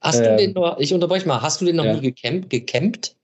Hast 0.00 0.20
ähm, 0.20 0.24
du 0.24 0.36
den 0.36 0.52
nur, 0.54 0.80
ich 0.80 0.94
unterbreche 0.94 1.28
mal, 1.28 1.42
hast 1.42 1.60
du 1.60 1.66
den 1.66 1.76
noch 1.76 1.84
nie 1.84 2.00
gecampt, 2.00 2.48
gecampt? 2.48 3.14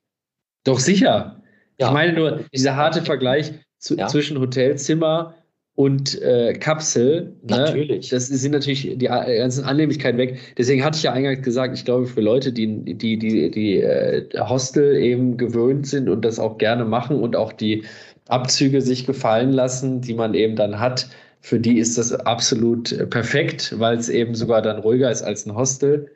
Doch 0.65 0.79
sicher. 0.79 1.41
Ich 1.77 1.91
meine 1.91 2.13
nur, 2.13 2.45
dieser 2.53 2.77
harte 2.77 3.03
Vergleich 3.03 3.53
zu, 3.79 3.97
zwischen 3.97 4.39
Hotelzimmer 4.39 5.35
und 5.77 6.21
äh, 6.23 6.53
Kapsel. 6.53 7.33
Ne? 7.43 7.59
Natürlich. 7.59 8.11
Das 8.11 8.29
sind 8.29 8.53
natürlich 8.53 8.83
die 8.97 9.07
äh, 9.07 9.39
ganzen 9.39 9.65
Annehmlichkeiten 9.65 10.19
weg. 10.19 10.39
Deswegen 10.57 10.85
hatte 10.85 10.97
ich 10.97 11.03
ja 11.03 11.13
eingangs 11.13 11.43
gesagt, 11.43 11.77
ich 11.77 11.85
glaube, 11.85 12.07
für 12.07 12.21
Leute, 12.21 12.53
die 12.53 12.95
die, 12.95 13.19
die, 13.19 13.51
die 13.51 13.81
äh, 13.81 14.29
Hostel 14.39 14.97
eben 14.97 15.37
gewöhnt 15.37 15.87
sind 15.87 16.09
und 16.09 16.25
das 16.25 16.39
auch 16.39 16.59
gerne 16.59 16.85
machen 16.85 17.17
und 17.21 17.35
auch 17.35 17.53
die 17.53 17.85
Abzüge 18.29 18.81
sich 18.81 19.05
gefallen 19.05 19.53
lassen, 19.53 20.01
die 20.01 20.15
man 20.15 20.35
eben 20.35 20.57
dann 20.57 20.79
hat, 20.79 21.09
für 21.41 21.61
die 21.61 21.79
ist 21.79 21.99
das 21.99 22.13
absolut 22.13 22.93
äh, 22.93 23.07
perfekt, 23.07 23.75
weil 23.79 23.99
es 23.99 24.09
eben 24.09 24.35
sogar 24.35 24.63
dann 24.63 24.79
ruhiger 24.79 25.11
ist 25.11 25.23
als 25.23 25.45
ein 25.45 25.55
Hostel. 25.57 26.11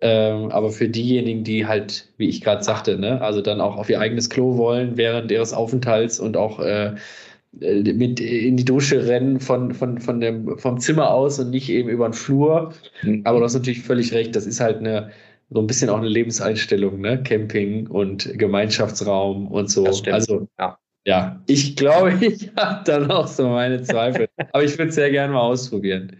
Ähm, 0.00 0.50
aber 0.50 0.70
für 0.70 0.88
diejenigen, 0.88 1.44
die 1.44 1.66
halt, 1.66 2.08
wie 2.16 2.28
ich 2.28 2.40
gerade 2.40 2.64
sagte, 2.64 2.98
ne, 2.98 3.20
also 3.20 3.40
dann 3.40 3.60
auch 3.60 3.76
auf 3.76 3.88
ihr 3.88 4.00
eigenes 4.00 4.28
Klo 4.28 4.56
wollen 4.56 4.96
während 4.96 5.30
ihres 5.30 5.52
Aufenthalts 5.52 6.18
und 6.18 6.36
auch 6.36 6.58
äh, 6.58 6.86
äh, 6.86 6.94
mit 7.52 8.18
in 8.20 8.56
die 8.56 8.64
Dusche 8.64 9.06
rennen 9.06 9.38
von, 9.38 9.74
von, 9.74 9.98
von 9.98 10.20
dem, 10.20 10.58
vom 10.58 10.80
Zimmer 10.80 11.10
aus 11.10 11.38
und 11.38 11.50
nicht 11.50 11.68
eben 11.68 11.88
über 11.88 12.08
den 12.08 12.14
Flur. 12.14 12.72
Mhm. 13.02 13.22
Aber 13.24 13.38
du 13.38 13.44
hast 13.44 13.54
natürlich 13.54 13.82
völlig 13.82 14.12
recht, 14.12 14.34
das 14.34 14.46
ist 14.46 14.60
halt 14.60 14.78
eine, 14.78 15.10
so 15.50 15.60
ein 15.60 15.66
bisschen 15.66 15.90
auch 15.90 15.98
eine 15.98 16.08
Lebenseinstellung, 16.08 17.00
ne? 17.00 17.22
Camping 17.22 17.86
und 17.88 18.38
Gemeinschaftsraum 18.38 19.48
und 19.48 19.70
so. 19.70 19.84
Also, 20.10 20.48
ja. 20.58 20.78
ja, 21.06 21.42
ich 21.46 21.76
glaube, 21.76 22.14
ich 22.20 22.50
habe 22.56 22.84
dann 22.84 23.10
auch 23.10 23.26
so 23.26 23.48
meine 23.48 23.82
Zweifel. 23.82 24.28
Aber 24.52 24.64
ich 24.64 24.78
würde 24.78 24.88
es 24.88 24.94
sehr 24.94 25.10
gerne 25.10 25.34
mal 25.34 25.40
ausprobieren. 25.40 26.16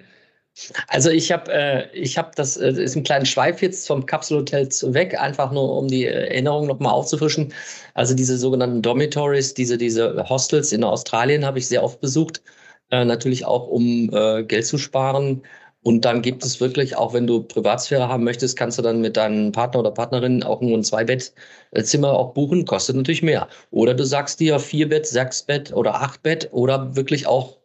Also 0.89 1.11
ich 1.11 1.33
habe 1.33 1.51
äh, 1.53 2.07
habe 2.07 2.31
das 2.37 2.57
äh, 2.57 2.71
ist 2.73 2.97
ein 2.97 3.03
kleiner 3.05 3.25
Schweif 3.25 3.63
jetzt 3.63 3.87
vom 3.87 4.05
Kapselhotel 4.05 4.69
weg, 4.95 5.19
einfach 5.19 5.51
nur 5.51 5.77
um 5.79 5.89
die 5.89 6.05
Erinnerung 6.07 6.67
nochmal 6.67 6.93
aufzufrischen. 6.93 7.53
Also 7.95 8.15
diese 8.15 8.37
sogenannten 8.37 8.83
Dormitories, 8.83 9.55
diese 9.55 9.79
diese 9.79 10.29
Hostels 10.29 10.73
in 10.73 10.85
Australien 10.85 11.45
habe 11.45 11.59
ich 11.59 11.69
sehr 11.69 11.83
oft 11.83 12.01
besucht, 12.01 12.43
äh, 12.91 13.05
natürlich 13.05 13.45
auch 13.47 13.69
um 13.69 14.11
äh, 14.13 14.45
Geld 14.45 14.67
zu 14.67 14.79
sparen. 14.79 15.43
Und 15.85 16.05
dann 16.05 16.23
gibt 16.23 16.45
es 16.45 16.61
wirklich, 16.61 16.97
auch 16.97 17.13
wenn 17.13 17.27
du 17.27 17.43
Privatsphäre 17.43 18.09
haben 18.09 18.23
möchtest, 18.23 18.57
kannst 18.57 18.79
du 18.79 18.83
dann 18.83 19.01
mit 19.01 19.17
deinem 19.17 19.51
Partner 19.51 19.81
oder 19.81 19.91
Partnerin 19.91 20.45
auch 20.45 20.61
nur 20.61 20.79
ein 20.79 20.85
Zweibettzimmer 20.85 22.13
auch 22.13 22.35
buchen, 22.35 22.65
kostet 22.67 22.95
natürlich 22.97 23.23
mehr. 23.23 23.49
Oder 23.73 23.95
du 23.95 24.05
sagst 24.05 24.39
dir 24.39 24.61
vier 24.61 24.89
Bett, 24.89 25.07
sechs 25.09 25.43
Bett 25.43 25.73
oder 25.73 25.97
acht 25.97 26.23
Bett 26.23 26.49
oder 26.53 26.95
wirklich 26.95 27.27
auch 27.27 27.62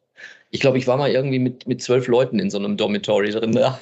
ich 0.58 0.62
glaube, 0.62 0.80
ich 0.80 0.88
war 0.88 0.98
mal 0.98 1.12
irgendwie 1.12 1.38
mit, 1.38 1.68
mit 1.68 1.84
zwölf 1.84 2.08
Leuten 2.08 2.40
in 2.40 2.50
so 2.50 2.58
einem 2.58 2.78
Dormitory 2.78 3.30
drin. 3.30 3.54
Ja. 3.54 3.80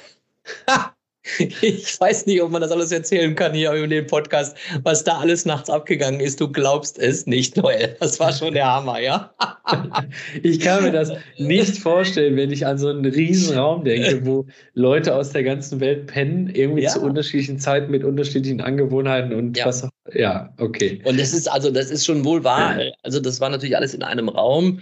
Ich 1.40 2.00
weiß 2.00 2.26
nicht, 2.26 2.40
ob 2.40 2.52
man 2.52 2.62
das 2.62 2.70
alles 2.70 2.92
erzählen 2.92 3.34
kann 3.34 3.52
hier 3.52 3.72
in 3.72 3.90
dem 3.90 4.06
Podcast, 4.06 4.56
was 4.84 5.02
da 5.02 5.18
alles 5.18 5.44
nachts 5.44 5.68
abgegangen 5.68 6.20
ist. 6.20 6.40
Du 6.40 6.46
glaubst 6.46 7.00
es 7.00 7.26
nicht, 7.26 7.56
Noel. 7.56 7.96
Das 7.98 8.20
war 8.20 8.32
schon 8.32 8.54
der 8.54 8.66
Hammer, 8.66 9.00
ja? 9.00 9.34
Ich 10.44 10.60
kann 10.60 10.84
mir 10.84 10.92
das 10.92 11.10
nicht 11.38 11.78
vorstellen, 11.78 12.36
wenn 12.36 12.52
ich 12.52 12.64
an 12.64 12.78
so 12.78 12.90
einen 12.90 13.04
riesen 13.04 13.58
Raum 13.58 13.84
denke, 13.84 14.24
wo 14.24 14.46
Leute 14.74 15.16
aus 15.16 15.30
der 15.30 15.42
ganzen 15.42 15.80
Welt 15.80 16.06
pennen, 16.06 16.48
irgendwie 16.54 16.82
ja. 16.82 16.90
zu 16.90 17.00
unterschiedlichen 17.00 17.58
Zeiten 17.58 17.90
mit 17.90 18.04
unterschiedlichen 18.04 18.60
Angewohnheiten 18.60 19.32
und 19.32 19.58
ja. 19.58 19.66
was 19.66 19.82
auch. 19.82 19.90
Ja, 20.14 20.54
okay. 20.58 21.00
Und 21.02 21.18
das 21.18 21.32
ist 21.32 21.50
also, 21.50 21.72
das 21.72 21.90
ist 21.90 22.06
schon 22.06 22.24
wohl 22.24 22.44
wahr. 22.44 22.78
Also, 23.02 23.18
das 23.18 23.40
war 23.40 23.48
natürlich 23.48 23.76
alles 23.76 23.94
in 23.94 24.04
einem 24.04 24.28
Raum. 24.28 24.78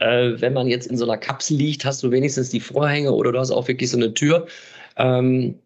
Äh, 0.00 0.40
wenn 0.40 0.52
man 0.52 0.68
jetzt 0.68 0.86
in 0.86 0.96
so 0.96 1.04
einer 1.04 1.18
Kapsel 1.18 1.56
liegt, 1.56 1.84
hast 1.84 2.02
du 2.02 2.10
wenigstens 2.10 2.50
die 2.50 2.60
Vorhänge 2.60 3.12
oder 3.12 3.32
du 3.32 3.38
hast 3.38 3.50
auch 3.50 3.68
wirklich 3.68 3.90
so 3.90 3.96
eine 3.96 4.14
Tür. 4.14 4.46
Ähm, 4.96 5.58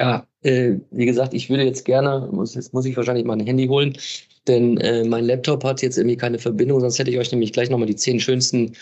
ja, 0.00 0.26
äh, 0.42 0.74
wie 0.90 1.06
gesagt, 1.06 1.34
ich 1.34 1.50
würde 1.50 1.64
jetzt 1.64 1.84
gerne, 1.84 2.28
muss, 2.32 2.54
jetzt 2.54 2.72
muss 2.72 2.86
ich 2.86 2.96
wahrscheinlich 2.96 3.24
mal 3.24 3.38
ein 3.38 3.46
Handy 3.46 3.66
holen, 3.66 3.96
denn 4.46 4.78
äh, 4.78 5.04
mein 5.04 5.24
Laptop 5.24 5.64
hat 5.64 5.82
jetzt 5.82 5.98
irgendwie 5.98 6.16
keine 6.16 6.38
Verbindung, 6.38 6.80
sonst 6.80 6.98
hätte 6.98 7.10
ich 7.10 7.18
euch 7.18 7.32
nämlich 7.32 7.52
gleich 7.52 7.70
nochmal 7.70 7.88
die 7.88 7.96
zehn 7.96 8.20
schönsten 8.20 8.74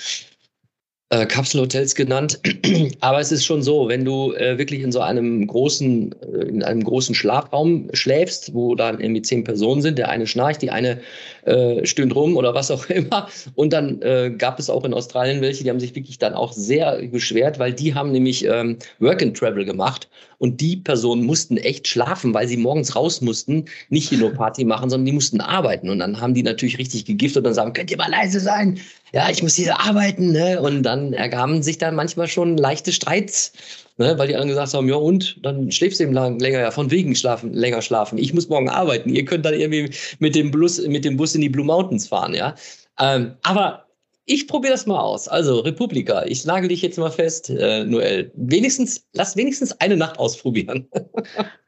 äh, 1.11 1.27
Kapselhotels 1.27 1.95
genannt. 1.95 2.41
Aber 3.01 3.21
es 3.21 3.31
ist 3.31 3.45
schon 3.45 3.63
so, 3.63 3.89
wenn 3.89 4.05
du 4.05 4.33
äh, 4.33 4.59
wirklich 4.59 4.83
in 4.83 4.91
so 4.91 5.01
einem 5.01 5.47
großen, 5.47 6.15
äh, 6.21 6.49
in 6.49 6.63
einem 6.63 6.83
großen 6.83 7.15
Schlafraum 7.15 7.89
schläfst, 7.93 8.55
wo 8.55 8.75
dann 8.75 9.01
irgendwie 9.01 9.23
zehn 9.23 9.45
Personen 9.45 9.83
sind, 9.83 9.99
der 9.99 10.09
eine 10.09 10.27
schnarcht, 10.27 10.63
die 10.63 10.71
eine 10.71 11.01
äh, 11.45 11.87
stöhnt 11.87 12.15
rum 12.15 12.37
oder 12.37 12.55
was 12.55 12.71
auch 12.71 12.87
immer. 12.91 13.29
Und 13.55 13.73
dann 13.73 14.03
äh, 14.03 14.33
gab 14.37 14.59
es 14.59 14.69
auch 14.69 14.85
in 14.85 14.95
Australien 14.95 15.41
welche, 15.41 15.63
die 15.63 15.71
haben 15.71 15.81
sich 15.81 15.95
wirklich 15.95 16.19
dann 16.19 16.35
auch 16.35 16.53
sehr 16.53 17.01
beschwert, 17.09 17.59
weil 17.59 17.73
die 17.73 17.95
haben 17.95 18.11
nämlich 18.11 18.45
ähm, 18.45 18.79
Work 18.99 19.23
and 19.23 19.37
Travel 19.37 19.65
gemacht 19.65 20.09
und 20.39 20.61
die 20.61 20.77
Personen 20.77 21.25
mussten 21.25 21.57
echt 21.57 21.89
schlafen, 21.89 22.35
weil 22.35 22.49
sie 22.49 22.57
morgens 22.57 22.95
raus 22.95 23.21
mussten, 23.21 23.65
nicht 23.89 24.09
hier 24.09 24.19
nur 24.19 24.33
Party 24.33 24.65
machen, 24.65 24.91
sondern 24.91 25.07
die 25.07 25.13
mussten 25.13 25.41
arbeiten. 25.41 25.89
Und 25.89 25.99
dann 25.99 26.21
haben 26.21 26.35
die 26.35 26.43
natürlich 26.43 26.79
richtig 26.79 27.05
gegiftet 27.05 27.39
und 27.39 27.45
dann 27.45 27.55
sagen, 27.55 27.73
könnt 27.73 27.91
ihr 27.91 27.97
mal 27.97 28.11
leise 28.11 28.41
sein? 28.41 28.79
Ja, 29.13 29.31
ich 29.31 29.43
muss 29.43 29.55
hier 29.55 29.81
arbeiten. 29.81 30.33
Ne? 30.33 30.61
Und 30.61 30.83
dann 30.83 31.13
ergaben 31.13 31.63
sich 31.63 31.79
dann 31.79 31.95
manchmal 31.95 32.29
schon 32.29 32.57
leichte 32.57 32.93
Streits, 32.93 33.53
ne? 33.97 34.19
weil 34.19 34.29
die 34.29 34.35
anderen 34.35 34.51
gesagt 34.51 34.75
haben, 34.75 34.89
ja 34.89 34.97
und, 34.97 35.39
dann 35.43 35.71
schläfst 35.71 36.01
du 36.01 36.05
eben 36.05 36.13
lang, 36.13 36.39
länger, 36.39 36.61
ja, 36.61 36.71
von 36.71 36.91
wegen 36.91 37.15
schlafen, 37.15 37.53
länger 37.53 37.83
schlafen. 37.83 38.19
Ich 38.19 38.35
muss 38.35 38.49
morgen 38.49 38.69
arbeiten. 38.69 39.11
Ihr 39.11 39.25
könnt 39.25 39.47
dann 39.47 39.55
irgendwie 39.55 39.91
mit 40.19 40.35
dem 40.35 40.51
Bus, 40.51 40.85
mit 40.87 41.05
dem 41.05 41.17
Bus 41.17 41.35
in 41.35 41.41
die 41.41 41.49
Blue 41.49 41.65
Mountains 41.65 42.09
fahren, 42.09 42.35
ja. 42.35 42.55
Ähm, 42.99 43.35
aber 43.43 43.86
ich 44.27 44.49
probiere 44.49 44.73
das 44.73 44.87
mal 44.87 44.99
aus. 44.99 45.29
Also, 45.29 45.61
Republika, 45.61 46.25
ich 46.27 46.45
nagel 46.45 46.69
dich 46.69 46.83
jetzt 46.83 46.99
mal 46.99 47.11
fest, 47.11 47.49
äh, 47.49 47.85
Noel. 47.85 48.33
Wenigstens, 48.35 49.07
lass 49.13 49.37
wenigstens 49.37 49.81
eine 49.81 49.97
Nacht 49.97 50.19
ausprobieren. 50.19 50.89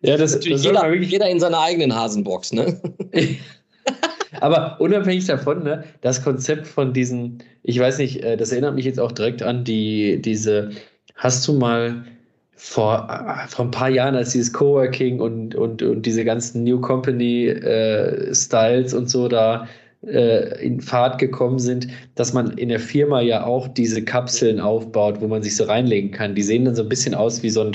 Ja, 0.00 0.16
das, 0.16 0.36
ist 0.36 0.48
das 0.48 0.62
jeder, 0.62 0.94
jeder 0.94 1.28
in 1.28 1.40
seiner 1.40 1.58
eigenen 1.58 1.92
Hasenbox, 1.92 2.52
ne? 2.52 2.80
Aber 4.40 4.80
unabhängig 4.80 5.26
davon, 5.26 5.64
ne, 5.64 5.82
das 6.02 6.22
Konzept 6.22 6.68
von 6.68 6.92
diesen, 6.92 7.42
ich 7.64 7.80
weiß 7.80 7.98
nicht, 7.98 8.22
äh, 8.22 8.36
das 8.36 8.52
erinnert 8.52 8.76
mich 8.76 8.84
jetzt 8.84 9.00
auch 9.00 9.10
direkt 9.10 9.42
an 9.42 9.64
die, 9.64 10.22
diese, 10.22 10.70
hast 11.16 11.48
du 11.48 11.54
mal 11.54 12.04
vor, 12.54 13.08
äh, 13.10 13.48
vor 13.48 13.64
ein 13.64 13.72
paar 13.72 13.88
Jahren, 13.88 14.14
als 14.14 14.30
dieses 14.30 14.52
Coworking 14.52 15.20
und, 15.20 15.56
und, 15.56 15.82
und 15.82 16.06
diese 16.06 16.24
ganzen 16.24 16.62
New 16.62 16.80
Company 16.80 17.48
äh, 17.48 18.32
Styles 18.32 18.94
und 18.94 19.10
so 19.10 19.26
da 19.26 19.66
äh, 20.06 20.64
in 20.64 20.80
Fahrt 20.80 21.18
gekommen 21.18 21.58
sind, 21.58 21.88
dass 22.14 22.32
man 22.32 22.56
in 22.56 22.68
der 22.68 22.80
Firma 22.80 23.20
ja 23.20 23.44
auch 23.44 23.68
diese 23.68 24.04
Kapseln 24.04 24.60
aufbaut, 24.60 25.20
wo 25.20 25.26
man 25.26 25.42
sich 25.42 25.56
so 25.56 25.64
reinlegen 25.64 26.10
kann. 26.10 26.34
Die 26.34 26.42
sehen 26.42 26.64
dann 26.64 26.76
so 26.76 26.82
ein 26.82 26.88
bisschen 26.88 27.14
aus 27.14 27.42
wie 27.42 27.50
so 27.50 27.62
ein, 27.62 27.72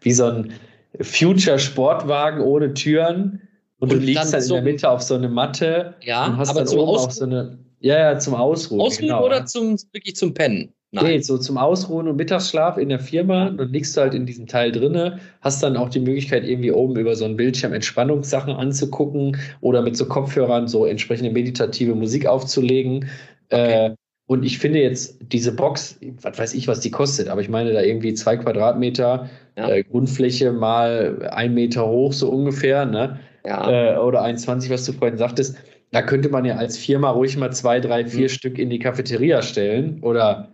wie 0.00 0.12
so 0.12 0.26
ein 0.26 0.52
Future-Sportwagen 1.00 2.40
ohne 2.40 2.74
Türen. 2.74 3.42
Und, 3.78 3.92
und 3.92 4.00
du 4.00 4.04
liegst 4.04 4.32
dann 4.32 4.40
so 4.40 4.56
in 4.56 4.64
der 4.64 4.72
Mitte 4.72 4.88
auf 4.88 5.02
so 5.02 5.14
eine 5.14 5.28
Matte 5.28 5.94
ja, 6.02 6.26
und 6.26 6.36
hast 6.36 6.50
aber 6.50 6.64
dann 6.64 6.78
oben 6.78 6.98
auch 6.98 7.10
so 7.10 7.24
eine. 7.24 7.58
Ja, 7.80 7.98
ja, 7.98 8.18
zum 8.18 8.34
Ausruhen. 8.34 8.80
Ausruhen 8.80 9.08
genau. 9.08 9.24
oder 9.24 9.44
zum, 9.44 9.76
wirklich 9.92 10.14
zum 10.14 10.34
Pennen? 10.34 10.72
Nein. 10.94 11.04
Nee, 11.06 11.18
so 11.20 11.38
zum 11.38 11.56
Ausruhen 11.56 12.06
und 12.06 12.16
Mittagsschlaf 12.16 12.76
in 12.76 12.90
der 12.90 13.00
Firma. 13.00 13.48
Dann 13.48 13.72
liegst 13.72 13.96
du 13.96 14.02
halt 14.02 14.12
in 14.12 14.26
diesem 14.26 14.46
Teil 14.46 14.70
drinne, 14.72 15.20
hast 15.40 15.62
dann 15.62 15.78
auch 15.78 15.88
die 15.88 16.00
Möglichkeit, 16.00 16.44
irgendwie 16.44 16.70
oben 16.70 16.96
über 16.98 17.16
so 17.16 17.24
einen 17.24 17.36
Bildschirm 17.36 17.72
Entspannungssachen 17.72 18.54
anzugucken 18.54 19.38
oder 19.62 19.80
mit 19.80 19.96
so 19.96 20.04
Kopfhörern 20.06 20.68
so 20.68 20.84
entsprechende 20.84 21.30
meditative 21.30 21.94
Musik 21.94 22.26
aufzulegen. 22.26 23.08
Okay. 23.48 23.86
Äh, 23.86 23.94
und 24.26 24.44
ich 24.44 24.58
finde 24.58 24.80
jetzt 24.80 25.18
diese 25.32 25.54
Box, 25.54 25.98
was 26.20 26.38
weiß 26.38 26.54
ich, 26.54 26.68
was 26.68 26.80
die 26.80 26.90
kostet, 26.90 27.28
aber 27.28 27.40
ich 27.40 27.48
meine 27.48 27.72
da 27.72 27.80
irgendwie 27.80 28.12
zwei 28.12 28.36
Quadratmeter 28.36 29.30
ja. 29.56 29.68
äh, 29.70 29.82
Grundfläche 29.82 30.52
mal 30.52 31.28
ein 31.32 31.54
Meter 31.54 31.86
hoch, 31.86 32.12
so 32.12 32.30
ungefähr, 32.30 32.84
ne? 32.84 33.18
Ja. 33.46 33.94
Äh, 33.94 33.98
oder 33.98 34.22
1,20, 34.24 34.70
was 34.70 34.84
du 34.84 34.92
vorhin 34.92 35.16
sagtest. 35.16 35.56
Da 35.90 36.02
könnte 36.02 36.28
man 36.28 36.44
ja 36.44 36.56
als 36.56 36.78
Firma 36.78 37.10
ruhig 37.10 37.36
mal 37.36 37.50
zwei, 37.50 37.80
drei, 37.80 38.04
vier 38.06 38.24
mhm. 38.24 38.28
Stück 38.28 38.58
in 38.58 38.70
die 38.70 38.78
Cafeteria 38.78 39.42
stellen 39.42 39.98
oder 40.02 40.48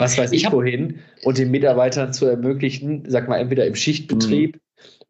was 0.00 0.18
weiß 0.18 0.32
ich, 0.32 0.44
ich 0.44 0.52
wohin 0.52 1.00
und 1.24 1.38
den 1.38 1.50
Mitarbeitern 1.50 2.12
zu 2.12 2.26
ermöglichen, 2.26 3.04
sag 3.06 3.28
mal, 3.28 3.38
entweder 3.38 3.66
im 3.66 3.74
Schichtbetrieb 3.74 4.56
mhm. 4.56 4.60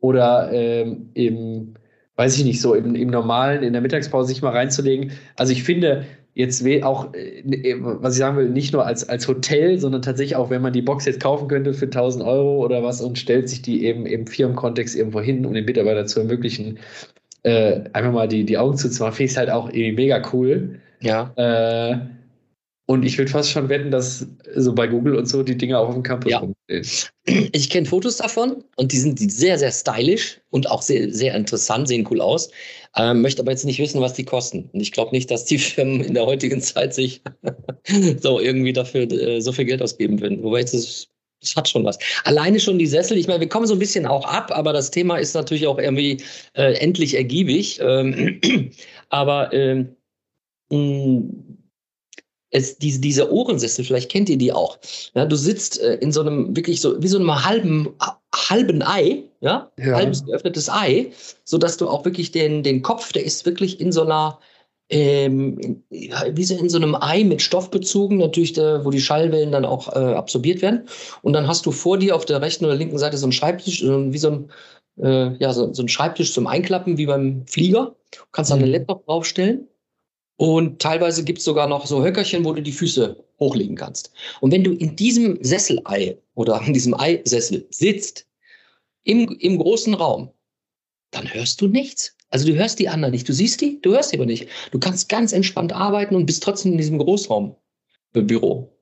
oder 0.01 0.51
ähm, 0.53 1.11
im, 1.15 1.75
weiß 2.17 2.37
ich 2.37 2.45
nicht, 2.45 2.61
so 2.61 2.75
im, 2.75 2.95
im 2.95 3.09
normalen, 3.09 3.63
in 3.63 3.73
der 3.73 3.83
Mittagspause 3.83 4.29
sich 4.29 4.43
mal 4.43 4.51
reinzulegen. 4.51 5.13
Also 5.37 5.53
ich 5.53 5.63
finde, 5.63 6.05
jetzt 6.35 6.65
auch, 6.83 7.15
äh, 7.15 7.43
was 7.79 8.15
ich 8.15 8.19
sagen 8.19 8.37
will, 8.37 8.49
nicht 8.49 8.73
nur 8.73 8.87
als, 8.87 9.09
als 9.09 9.29
Hotel, 9.29 9.79
sondern 9.79 10.03
tatsächlich 10.03 10.37
auch, 10.37 10.51
wenn 10.51 10.63
man 10.63 10.73
die 10.73 10.83
Box 10.83 11.05
jetzt 11.05 11.21
kaufen 11.21 11.49
könnte 11.49 11.75
für 11.75 11.87
1000 11.87 12.25
Euro 12.25 12.65
oder 12.65 12.83
was 12.83 13.01
und 13.01 13.19
stellt 13.19 13.49
sich 13.49 13.63
die 13.63 13.85
eben 13.85 14.07
im 14.07 14.27
Firmenkontext 14.27 14.97
irgendwo 14.97 15.21
hin, 15.21 15.47
um 15.47 15.55
den 15.55 15.65
Mitarbeitern 15.65 16.07
zu 16.07 16.21
ermöglichen, 16.21 16.79
äh, 17.43 17.83
einfach 17.93 18.13
mal 18.13 18.29
die, 18.29 18.45
die 18.45 18.59
Augen 18.59 18.77
zuzumachen, 18.77 19.15
finde 19.15 19.27
ich 19.27 19.33
es 19.33 19.39
halt 19.39 19.51
auch 19.51 19.69
irgendwie 19.69 19.93
mega 19.93 20.23
cool. 20.33 20.81
Ja. 21.01 21.33
Äh, 21.37 21.99
und 22.91 23.05
ich 23.05 23.17
würde 23.19 23.31
fast 23.31 23.53
schon 23.53 23.69
wetten, 23.69 23.93
dass 23.93 24.27
so 24.57 24.75
bei 24.75 24.89
Google 24.89 25.15
und 25.15 25.27
so 25.27 25.45
die 25.45 25.57
Dinger 25.57 25.79
auch 25.79 25.91
auf 25.91 25.95
dem 25.95 26.03
Campus 26.03 26.33
ja. 26.33 26.39
rumstehen. 26.39 26.85
Ich 27.53 27.71
kenne 27.71 27.87
Fotos 27.87 28.17
davon 28.17 28.65
und 28.75 28.91
die 28.91 28.99
sind 28.99 29.17
sehr, 29.31 29.61
sehr 29.61 29.71
stylisch 29.71 30.41
und 30.51 30.69
auch 30.69 30.83
sehr, 30.83 31.13
sehr 31.13 31.37
interessant, 31.37 31.87
sehen 31.87 32.05
cool 32.11 32.21
aus. 32.21 32.51
Ähm, 32.97 33.23
möchte 33.23 33.43
aber 33.43 33.53
jetzt 33.53 33.65
nicht 33.65 33.79
wissen, 33.79 34.01
was 34.01 34.15
die 34.15 34.25
kosten. 34.25 34.71
Und 34.73 34.81
ich 34.81 34.91
glaube 34.91 35.13
nicht, 35.13 35.31
dass 35.31 35.45
die 35.45 35.59
Firmen 35.59 36.01
in 36.01 36.15
der 36.15 36.27
heutigen 36.27 36.61
Zeit 36.61 36.93
sich 36.93 37.23
so 38.21 38.41
irgendwie 38.41 38.73
dafür 38.73 39.03
äh, 39.03 39.41
so 39.41 39.53
viel 39.53 39.67
Geld 39.67 39.83
ausgeben 39.83 40.21
würden. 40.21 40.43
Wobei 40.43 40.59
jetzt 40.59 40.75
ist 40.75 41.11
das 41.43 41.55
hat 41.55 41.69
schon 41.69 41.85
was. 41.85 41.97
Alleine 42.25 42.59
schon 42.59 42.81
die 42.81 42.89
Sessel, 42.89 43.17
ich 43.17 43.29
meine, 43.29 43.39
wir 43.39 43.49
kommen 43.49 43.69
so 43.69 43.75
ein 43.75 43.79
bisschen 43.79 44.05
auch 44.05 44.25
ab, 44.25 44.51
aber 44.53 44.73
das 44.73 44.91
Thema 44.91 45.17
ist 45.17 45.35
natürlich 45.35 45.69
auch 45.69 45.79
irgendwie 45.79 46.25
äh, 46.55 46.75
endlich 46.75 47.15
ergiebig. 47.17 47.79
Ähm, 47.81 48.41
aber 49.11 49.53
ähm, 49.53 49.95
es, 52.51 52.79
diese, 52.79 53.01
diese 53.01 53.33
Ohrensessel, 53.33 53.85
vielleicht 53.85 54.11
kennt 54.11 54.29
ihr 54.29 54.39
die 54.39 54.53
auch. 54.53 54.79
Ja, 55.15 55.25
du 55.25 55.37
sitzt 55.37 55.81
äh, 55.81 55.95
in 55.97 56.13
so 56.13 56.21
einem 56.21 56.55
wirklich 56.57 56.81
so 56.81 57.01
wie 57.03 57.09
so 57.09 57.19
einem 57.19 57.45
halben 57.45 57.89
halben 58.35 58.83
Ei, 58.83 59.25
ja, 59.41 59.71
ja. 59.79 59.95
halbes 59.95 60.25
geöffnetes 60.25 60.69
Ei, 60.69 61.13
so 61.45 61.59
dass 61.59 61.77
du 61.77 61.89
auch 61.89 62.05
wirklich 62.05 62.33
den 62.33 62.63
den 62.63 62.83
Kopf, 62.83 63.13
der 63.13 63.25
ist 63.25 63.47
wirklich 63.47 63.81
in 63.81 63.93
so 63.93 64.03
einer 64.03 64.39
ähm, 64.91 65.85
wie 65.91 66.45
so 66.45 66.57
in 66.57 66.69
so 66.69 66.79
einem 66.79 66.97
Ei 66.97 67.23
mit 67.23 67.41
Stoff 67.41 67.71
bezogen, 67.71 68.19
natürlich, 68.19 68.55
da, 68.55 68.85
wo 68.85 68.91
die 68.91 69.01
Schallwellen 69.01 69.53
dann 69.53 69.65
auch 69.65 69.95
äh, 69.95 70.15
absorbiert 70.15 70.63
werden. 70.63 70.89
Und 71.23 71.33
dann 71.33 71.47
hast 71.47 71.65
du 71.67 71.71
vor 71.71 71.99
dir 71.99 72.17
auf 72.17 72.25
der 72.25 72.43
rechten 72.43 72.65
oder 72.65 72.75
linken 72.75 72.99
Seite 72.99 73.17
so 73.17 73.27
einen 73.27 73.33
Schreibtisch, 73.33 73.83
wie 73.85 74.19
so 74.19 74.31
ein, 74.31 74.51
äh, 75.01 75.37
ja, 75.39 75.53
so, 75.53 75.73
so 75.73 75.85
ein 75.85 75.89
Schreibtisch 75.89 76.33
zum 76.35 76.49
Einklappen, 76.49 76.99
wie 76.99 77.07
beim 77.07 77.47
Flieger. 77.47 77.95
Du 78.11 78.19
kannst 78.33 78.51
da 78.51 78.57
einen 78.57 78.67
mhm. 78.67 78.73
Laptop 78.73 79.07
draufstellen 79.07 79.69
und 80.41 80.81
teilweise 80.81 81.23
gibt 81.23 81.41
es 81.41 81.45
sogar 81.45 81.69
noch 81.69 81.85
so 81.85 82.03
Höckerchen, 82.03 82.47
wo 82.47 82.55
du 82.55 82.63
die 82.63 82.73
Füße 82.73 83.15
hochlegen 83.41 83.77
kannst. 83.77 84.11
Und 84.41 84.53
wenn 84.53 84.65
du 84.65 84.73
in 84.73 84.97
diesem 84.97 85.37
Sesselei 85.45 86.17
oder 86.35 86.63
in 86.67 86.73
diesem 86.73 86.99
Eisessel 86.99 87.67
sitzt, 87.69 88.27
im, 89.05 89.37
im 89.39 89.59
großen 89.59 89.93
Raum, 89.93 90.31
dann 91.11 91.27
hörst 91.35 91.61
du 91.61 91.67
nichts. 91.67 92.17
Also 92.31 92.47
du 92.47 92.55
hörst 92.55 92.79
die 92.79 92.89
anderen 92.89 93.13
nicht. 93.13 93.29
Du 93.29 93.35
siehst 93.35 93.61
die, 93.61 93.83
du 93.83 93.93
hörst 93.93 94.11
sie 94.11 94.17
aber 94.17 94.25
nicht. 94.25 94.49
Du 94.71 94.79
kannst 94.79 95.11
ganz 95.11 95.35
entspannt 95.35 95.75
arbeiten 95.75 96.15
und 96.15 96.25
bist 96.25 96.43
trotzdem 96.43 96.73
in 96.73 96.79
diesem 96.79 96.97
Großraumbüro. 96.97 98.75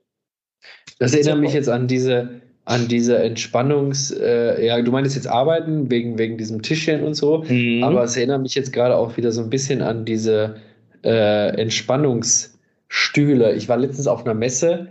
Das 1.01 1.13
erinnert 1.13 1.41
mich 1.41 1.55
jetzt 1.55 1.69
an 1.69 1.89
diese, 1.89 2.41
an 2.67 2.87
diese 2.87 3.19
Entspannungs, 3.19 4.13
äh, 4.13 4.65
ja, 4.65 4.81
du 4.81 4.93
meinst 4.93 5.17
jetzt 5.17 5.27
arbeiten 5.27 5.91
wegen, 5.91 6.19
wegen 6.19 6.39
diesem 6.39 6.63
Tischchen 6.63 7.03
und 7.03 7.15
so, 7.15 7.43
mhm. 7.49 7.83
aber 7.83 8.05
es 8.05 8.17
erinnert 8.17 8.43
mich 8.43 8.55
jetzt 8.55 8.73
gerade 8.73 8.97
auch 8.97 9.17
wieder 9.17 9.33
so 9.33 9.43
ein 9.43 9.51
bisschen 9.51 9.83
an 9.83 10.05
diese 10.05 10.61
äh, 11.05 11.61
Entspannungsstühle. 11.61 13.55
Ich 13.55 13.69
war 13.69 13.77
letztens 13.77 14.07
auf 14.07 14.25
einer 14.25 14.35
Messe 14.35 14.89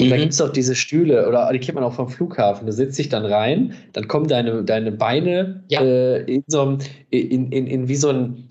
und 0.00 0.06
mhm. 0.06 0.10
da 0.10 0.16
gibt 0.16 0.32
es 0.32 0.40
auch 0.40 0.50
diese 0.50 0.74
Stühle, 0.74 1.28
oder 1.28 1.50
die 1.52 1.58
kennt 1.58 1.74
man 1.74 1.84
auch 1.84 1.94
vom 1.94 2.08
Flughafen. 2.08 2.66
Du 2.66 2.72
sitzt 2.72 2.98
dich 2.98 3.08
dann 3.08 3.24
rein, 3.24 3.74
dann 3.92 4.06
kommen 4.06 4.28
deine, 4.28 4.62
deine 4.62 4.92
Beine 4.92 5.64
ja. 5.68 5.82
äh, 5.82 6.22
in 6.22 6.44
so 6.46 6.62
einem, 6.62 6.78
in, 7.10 7.50
in, 7.50 7.66
in 7.66 7.88
wie 7.88 7.96
so 7.96 8.10
ein, 8.10 8.44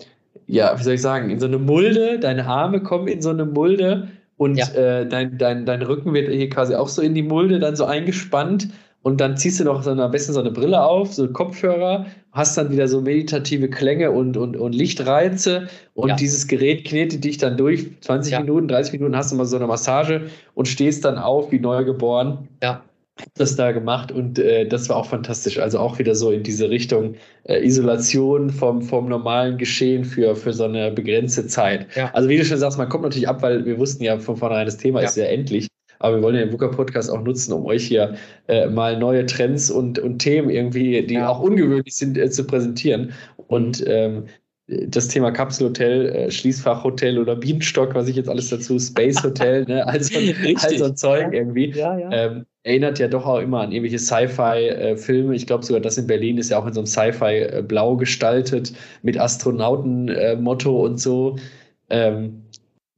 ja, 0.46 0.78
wie 0.78 0.82
soll 0.82 0.94
ich 0.94 1.02
sagen, 1.02 1.30
in 1.30 1.40
so 1.40 1.46
eine 1.46 1.58
Mulde, 1.58 2.18
deine 2.18 2.46
Arme 2.46 2.82
kommen 2.82 3.08
in 3.08 3.22
so 3.22 3.30
eine 3.30 3.46
Mulde 3.46 4.08
und 4.36 4.56
ja. 4.56 4.68
äh, 4.72 5.06
dein, 5.06 5.38
dein, 5.38 5.64
dein 5.64 5.82
Rücken 5.82 6.12
wird 6.12 6.30
hier 6.30 6.50
quasi 6.50 6.74
auch 6.74 6.88
so 6.88 7.00
in 7.00 7.14
die 7.14 7.22
Mulde 7.22 7.58
dann 7.58 7.76
so 7.76 7.86
eingespannt 7.86 8.68
und 9.02 9.20
dann 9.20 9.36
ziehst 9.36 9.60
du 9.60 9.64
noch 9.64 9.82
so 9.82 9.90
am 9.90 10.10
besten 10.10 10.32
so 10.32 10.40
eine 10.40 10.50
Brille 10.50 10.82
auf, 10.84 11.12
so 11.12 11.28
Kopfhörer, 11.28 12.06
hast 12.32 12.58
dann 12.58 12.70
wieder 12.70 12.88
so 12.88 13.00
meditative 13.00 13.70
Klänge 13.70 14.10
und, 14.10 14.36
und, 14.36 14.56
und 14.56 14.74
Lichtreize 14.74 15.68
und 15.94 16.10
ja. 16.10 16.16
dieses 16.16 16.46
Gerät 16.46 16.84
knetet 16.84 17.24
dich 17.24 17.38
dann 17.38 17.56
durch. 17.56 17.86
20 18.00 18.32
ja. 18.32 18.40
Minuten, 18.40 18.68
30 18.68 18.94
Minuten 18.94 19.16
hast 19.16 19.32
du 19.32 19.36
mal 19.36 19.46
so 19.46 19.56
eine 19.56 19.66
Massage 19.66 20.22
und 20.54 20.68
stehst 20.68 21.04
dann 21.04 21.16
auf 21.16 21.52
wie 21.52 21.60
neugeboren. 21.60 22.48
Ja. 22.62 22.82
Das 23.34 23.56
da 23.56 23.72
gemacht 23.72 24.12
und 24.12 24.38
äh, 24.38 24.64
das 24.64 24.88
war 24.88 24.96
auch 24.96 25.06
fantastisch. 25.06 25.58
Also 25.58 25.80
auch 25.80 25.98
wieder 25.98 26.14
so 26.14 26.30
in 26.30 26.44
diese 26.44 26.70
Richtung 26.70 27.16
äh, 27.44 27.64
Isolation 27.66 28.50
vom, 28.50 28.80
vom 28.80 29.08
normalen 29.08 29.58
Geschehen 29.58 30.04
für, 30.04 30.36
für 30.36 30.52
so 30.52 30.64
eine 30.64 30.92
begrenzte 30.92 31.48
Zeit. 31.48 31.88
Ja. 31.96 32.10
Also 32.12 32.28
wie 32.28 32.36
du 32.36 32.44
schon 32.44 32.58
sagst, 32.58 32.78
man 32.78 32.88
kommt 32.88 33.02
natürlich 33.02 33.28
ab, 33.28 33.42
weil 33.42 33.64
wir 33.64 33.76
wussten 33.78 34.04
ja 34.04 34.20
von 34.20 34.36
vornherein, 34.36 34.66
das 34.66 34.76
Thema 34.76 35.00
ist 35.00 35.16
ja 35.16 35.24
endlich. 35.24 35.66
Aber 35.98 36.16
wir 36.16 36.22
wollen 36.22 36.36
ja 36.36 36.44
den 36.44 36.52
VUCA 36.52 36.68
Podcast 36.68 37.10
auch 37.10 37.22
nutzen, 37.22 37.52
um 37.52 37.66
euch 37.66 37.86
hier 37.86 38.14
äh, 38.46 38.68
mal 38.68 38.98
neue 38.98 39.26
Trends 39.26 39.70
und, 39.70 39.98
und 39.98 40.18
Themen 40.18 40.50
irgendwie, 40.50 41.02
die 41.06 41.14
ja. 41.14 41.28
auch 41.28 41.40
ungewöhnlich 41.40 41.96
sind, 41.96 42.16
äh, 42.16 42.30
zu 42.30 42.44
präsentieren. 42.44 43.12
Und 43.48 43.84
ähm, 43.86 44.26
das 44.68 45.08
Thema 45.08 45.30
Kapselhotel, 45.30 46.10
äh, 46.10 46.30
Schließfachhotel 46.30 47.18
oder 47.18 47.34
Bienenstock, 47.36 47.94
was 47.94 48.06
ich 48.06 48.16
jetzt 48.16 48.28
alles 48.28 48.50
dazu, 48.50 48.78
Space 48.78 49.22
Hotel, 49.22 49.64
ne? 49.64 49.86
also, 49.86 50.18
also 50.62 50.84
ein 50.84 50.96
Zeug 50.96 51.32
irgendwie. 51.32 51.70
Ja, 51.70 51.98
ja. 51.98 52.10
Ähm, 52.12 52.46
erinnert 52.64 52.98
ja 52.98 53.08
doch 53.08 53.24
auch 53.24 53.40
immer 53.40 53.60
an 53.60 53.72
irgendwelche 53.72 53.98
Sci-Fi-Filme. 53.98 55.34
Ich 55.34 55.46
glaube 55.46 55.64
sogar, 55.64 55.80
das 55.80 55.96
in 55.96 56.06
Berlin 56.06 56.36
ist 56.36 56.50
ja 56.50 56.58
auch 56.58 56.66
in 56.66 56.74
so 56.74 56.80
einem 56.80 56.86
Sci-Fi-Blau 56.86 57.94
äh, 57.94 57.96
gestaltet 57.96 58.74
mit 59.02 59.18
Astronauten-Motto 59.18 60.84
und 60.84 61.00
so. 61.00 61.36
Ähm, 61.88 62.42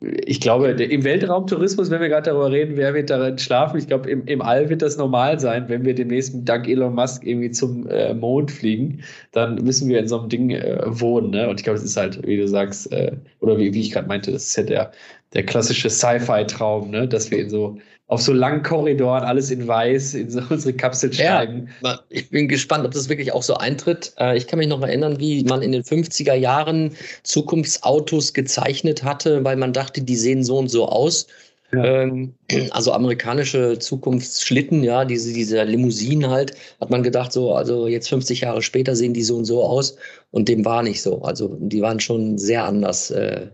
ich 0.00 0.40
glaube, 0.40 0.68
im 0.70 1.04
Weltraumtourismus, 1.04 1.90
wenn 1.90 2.00
wir 2.00 2.08
gerade 2.08 2.30
darüber 2.30 2.50
reden, 2.50 2.76
wer 2.78 2.94
wird 2.94 3.10
darin 3.10 3.36
schlafen? 3.36 3.78
Ich 3.78 3.86
glaube, 3.86 4.08
im, 4.10 4.24
im 4.24 4.40
All 4.40 4.70
wird 4.70 4.80
das 4.80 4.96
normal 4.96 5.38
sein, 5.38 5.68
wenn 5.68 5.84
wir 5.84 5.94
demnächst 5.94 6.34
dank 6.36 6.66
Elon 6.66 6.94
Musk 6.94 7.22
irgendwie 7.26 7.50
zum 7.50 7.86
äh, 7.86 8.14
Mond 8.14 8.50
fliegen, 8.50 9.02
dann 9.32 9.56
müssen 9.56 9.90
wir 9.90 9.98
in 9.98 10.08
so 10.08 10.18
einem 10.18 10.30
Ding 10.30 10.50
äh, 10.50 10.80
wohnen. 10.86 11.30
Ne? 11.30 11.46
Und 11.50 11.60
ich 11.60 11.64
glaube, 11.64 11.78
es 11.78 11.84
ist 11.84 11.98
halt, 11.98 12.26
wie 12.26 12.38
du 12.38 12.48
sagst, 12.48 12.90
äh, 12.92 13.12
oder 13.40 13.58
wie, 13.58 13.74
wie 13.74 13.80
ich 13.80 13.92
gerade 13.92 14.08
meinte, 14.08 14.32
das 14.32 14.44
ist 14.44 14.56
ja 14.56 14.62
der, 14.62 14.92
der 15.34 15.44
klassische 15.44 15.90
Sci-Fi-Traum, 15.90 16.90
ne? 16.90 17.06
dass 17.06 17.30
wir 17.30 17.38
in 17.38 17.50
so 17.50 17.76
auf 18.10 18.20
so 18.20 18.32
langen 18.32 18.64
Korridoren 18.64 19.22
alles 19.22 19.52
in 19.52 19.68
weiß 19.68 20.14
in 20.14 20.30
so 20.30 20.42
unsere 20.50 20.74
Kapsel 20.74 21.12
steigen. 21.12 21.68
Ja, 21.82 22.00
ich 22.08 22.28
bin 22.28 22.48
gespannt, 22.48 22.84
ob 22.84 22.90
das 22.90 23.08
wirklich 23.08 23.32
auch 23.32 23.44
so 23.44 23.54
eintritt. 23.54 24.12
Äh, 24.18 24.36
ich 24.36 24.48
kann 24.48 24.58
mich 24.58 24.66
noch 24.66 24.82
erinnern, 24.82 25.20
wie 25.20 25.44
man 25.44 25.62
in 25.62 25.70
den 25.70 25.84
50er 25.84 26.34
Jahren 26.34 26.90
Zukunftsautos 27.22 28.34
gezeichnet 28.34 29.04
hatte, 29.04 29.44
weil 29.44 29.56
man 29.56 29.72
dachte, 29.72 30.02
die 30.02 30.16
sehen 30.16 30.42
so 30.42 30.58
und 30.58 30.68
so 30.68 30.88
aus. 30.88 31.28
Ja. 31.72 31.84
Ähm, 31.84 32.34
also 32.72 32.92
amerikanische 32.92 33.78
Zukunftsschlitten, 33.78 34.82
ja, 34.82 35.04
diese, 35.04 35.32
diese 35.32 35.62
Limousinen 35.62 36.28
halt, 36.28 36.54
hat 36.80 36.90
man 36.90 37.04
gedacht, 37.04 37.32
so, 37.32 37.54
also 37.54 37.86
jetzt 37.86 38.08
50 38.08 38.40
Jahre 38.40 38.60
später 38.60 38.96
sehen 38.96 39.14
die 39.14 39.22
so 39.22 39.36
und 39.36 39.44
so 39.44 39.62
aus. 39.62 39.94
Und 40.32 40.48
dem 40.48 40.64
war 40.64 40.82
nicht 40.82 41.00
so. 41.00 41.22
Also 41.22 41.56
die 41.60 41.80
waren 41.80 42.00
schon 42.00 42.38
sehr 42.38 42.64
anders. 42.64 43.12
Äh, 43.12 43.46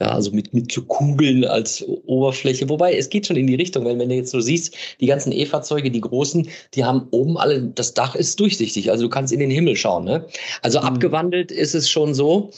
ja, 0.00 0.08
also 0.08 0.30
mit, 0.30 0.54
mit 0.54 0.72
so 0.72 0.82
Kugeln 0.82 1.44
als 1.44 1.84
Oberfläche. 2.06 2.68
Wobei, 2.70 2.96
es 2.96 3.10
geht 3.10 3.26
schon 3.26 3.36
in 3.36 3.46
die 3.46 3.54
Richtung, 3.54 3.84
weil 3.84 3.98
wenn 3.98 4.08
du 4.08 4.14
jetzt 4.14 4.30
so 4.30 4.40
siehst, 4.40 4.74
die 4.98 5.06
ganzen 5.06 5.30
E-Fahrzeuge, 5.30 5.90
die 5.90 6.00
großen, 6.00 6.48
die 6.74 6.84
haben 6.84 7.06
oben 7.10 7.36
alle, 7.36 7.62
das 7.62 7.92
Dach 7.92 8.14
ist 8.14 8.40
durchsichtig, 8.40 8.90
also 8.90 9.04
du 9.04 9.10
kannst 9.10 9.30
in 9.30 9.40
den 9.40 9.50
Himmel 9.50 9.76
schauen. 9.76 10.04
Ne? 10.04 10.24
Also 10.62 10.80
mhm. 10.80 10.86
abgewandelt 10.86 11.52
ist 11.52 11.74
es 11.74 11.90
schon 11.90 12.14
so. 12.14 12.50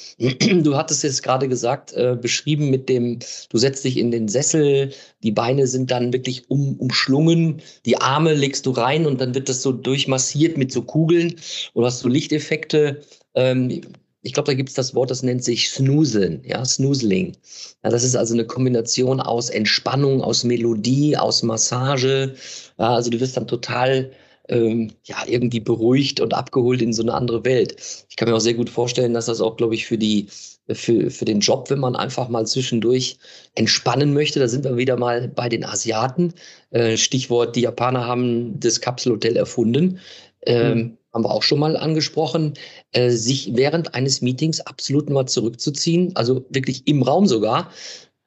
Du 0.63 0.77
hattest 0.77 1.03
jetzt 1.03 1.23
gerade 1.23 1.49
gesagt, 1.49 1.93
äh, 1.95 2.17
beschrieben 2.21 2.71
mit 2.71 2.89
dem, 2.89 3.19
du 3.49 3.59
setzt 3.59 3.85
dich 3.85 3.97
in 3.97 4.11
den 4.11 4.29
Sessel, 4.29 4.93
die 5.23 5.33
Beine 5.33 5.67
sind 5.67 5.91
dann 5.91 6.13
wirklich 6.13 6.49
um, 6.49 6.77
umschlungen, 6.77 7.61
die 7.87 7.97
Arme 7.97 8.35
legst 8.35 8.67
du 8.67 8.71
rein 8.71 9.07
und 9.07 9.21
dann 9.21 9.35
wird 9.35 9.49
das 9.49 9.63
so 9.63 9.73
durchmassiert 9.73 10.57
mit 10.57 10.71
so 10.71 10.83
Kugeln 10.83 11.37
oder 11.75 11.87
hast 11.87 12.01
du 12.01 12.09
so 12.09 12.09
Lichteffekte. 12.09 13.03
Ähm, 13.35 13.81
ich 14.23 14.33
glaube, 14.33 14.47
da 14.47 14.55
gibt 14.55 14.69
es 14.69 14.75
das 14.75 14.95
Wort, 14.95 15.11
das 15.11 15.23
nennt 15.23 15.43
sich 15.43 15.71
Snoozen, 15.71 16.43
ja, 16.45 16.64
Snoozling. 16.64 17.37
Ja, 17.83 17.91
das 17.91 18.05
ist 18.05 18.14
also 18.17 18.35
eine 18.35 18.47
Kombination 18.47 19.21
aus 19.21 19.50
Entspannung, 19.50 20.23
aus 20.23 20.45
Melodie, 20.45 21.17
aus 21.17 21.43
Massage. 21.43 22.35
Ja, 22.79 22.95
also 22.95 23.11
du 23.11 23.21
wirst 23.21 23.37
dann 23.37 23.49
total 23.49 24.12
ähm, 24.49 24.93
ja, 25.05 25.17
irgendwie 25.26 25.61
beruhigt 25.61 26.21
und 26.21 26.35
abgeholt 26.35 26.83
in 26.83 26.93
so 26.93 27.02
eine 27.02 27.14
andere 27.14 27.45
Welt. 27.45 27.76
Ich 28.09 28.17
kann 28.17 28.29
mir 28.29 28.37
auch 28.37 28.41
sehr 28.41 28.55
gut 28.55 28.71
vorstellen, 28.71 29.14
dass 29.14 29.26
das 29.26 29.41
auch, 29.41 29.57
glaube 29.57 29.75
ich, 29.75 29.87
für 29.87 29.99
die 29.99 30.29
für, 30.71 31.11
für 31.11 31.25
den 31.25 31.41
Job, 31.41 31.71
wenn 31.71 31.81
man 31.81 31.97
einfach 31.97 32.29
mal 32.29 32.47
zwischendurch 32.47 33.18
entspannen 33.57 34.14
möchte, 34.14 34.38
da 34.38 34.47
sind 34.47 34.64
wir 34.64 34.77
wieder 34.77 34.97
mal 34.97 35.27
bei 35.29 35.49
den 35.49 35.64
Asiaten. 35.64 36.35
Äh, 36.70 36.97
Stichwort, 36.97 37.57
die 37.57 37.62
Japaner 37.62 38.07
haben 38.07 38.61
das 38.61 38.81
Kapselhotel 38.81 39.37
erfunden. 39.37 39.99
Ähm, 40.47 40.79
mhm 40.79 40.99
haben 41.12 41.25
wir 41.25 41.31
auch 41.31 41.42
schon 41.42 41.59
mal 41.59 41.77
angesprochen, 41.77 42.55
äh, 42.92 43.11
sich 43.11 43.55
während 43.55 43.94
eines 43.94 44.22
Meetings 44.22 44.61
absolut 44.61 45.11
mal 45.11 45.27
zurückzuziehen, 45.27 46.14
also 46.16 46.44
wirklich 46.48 46.87
im 46.87 47.03
Raum 47.03 47.27
sogar, 47.27 47.70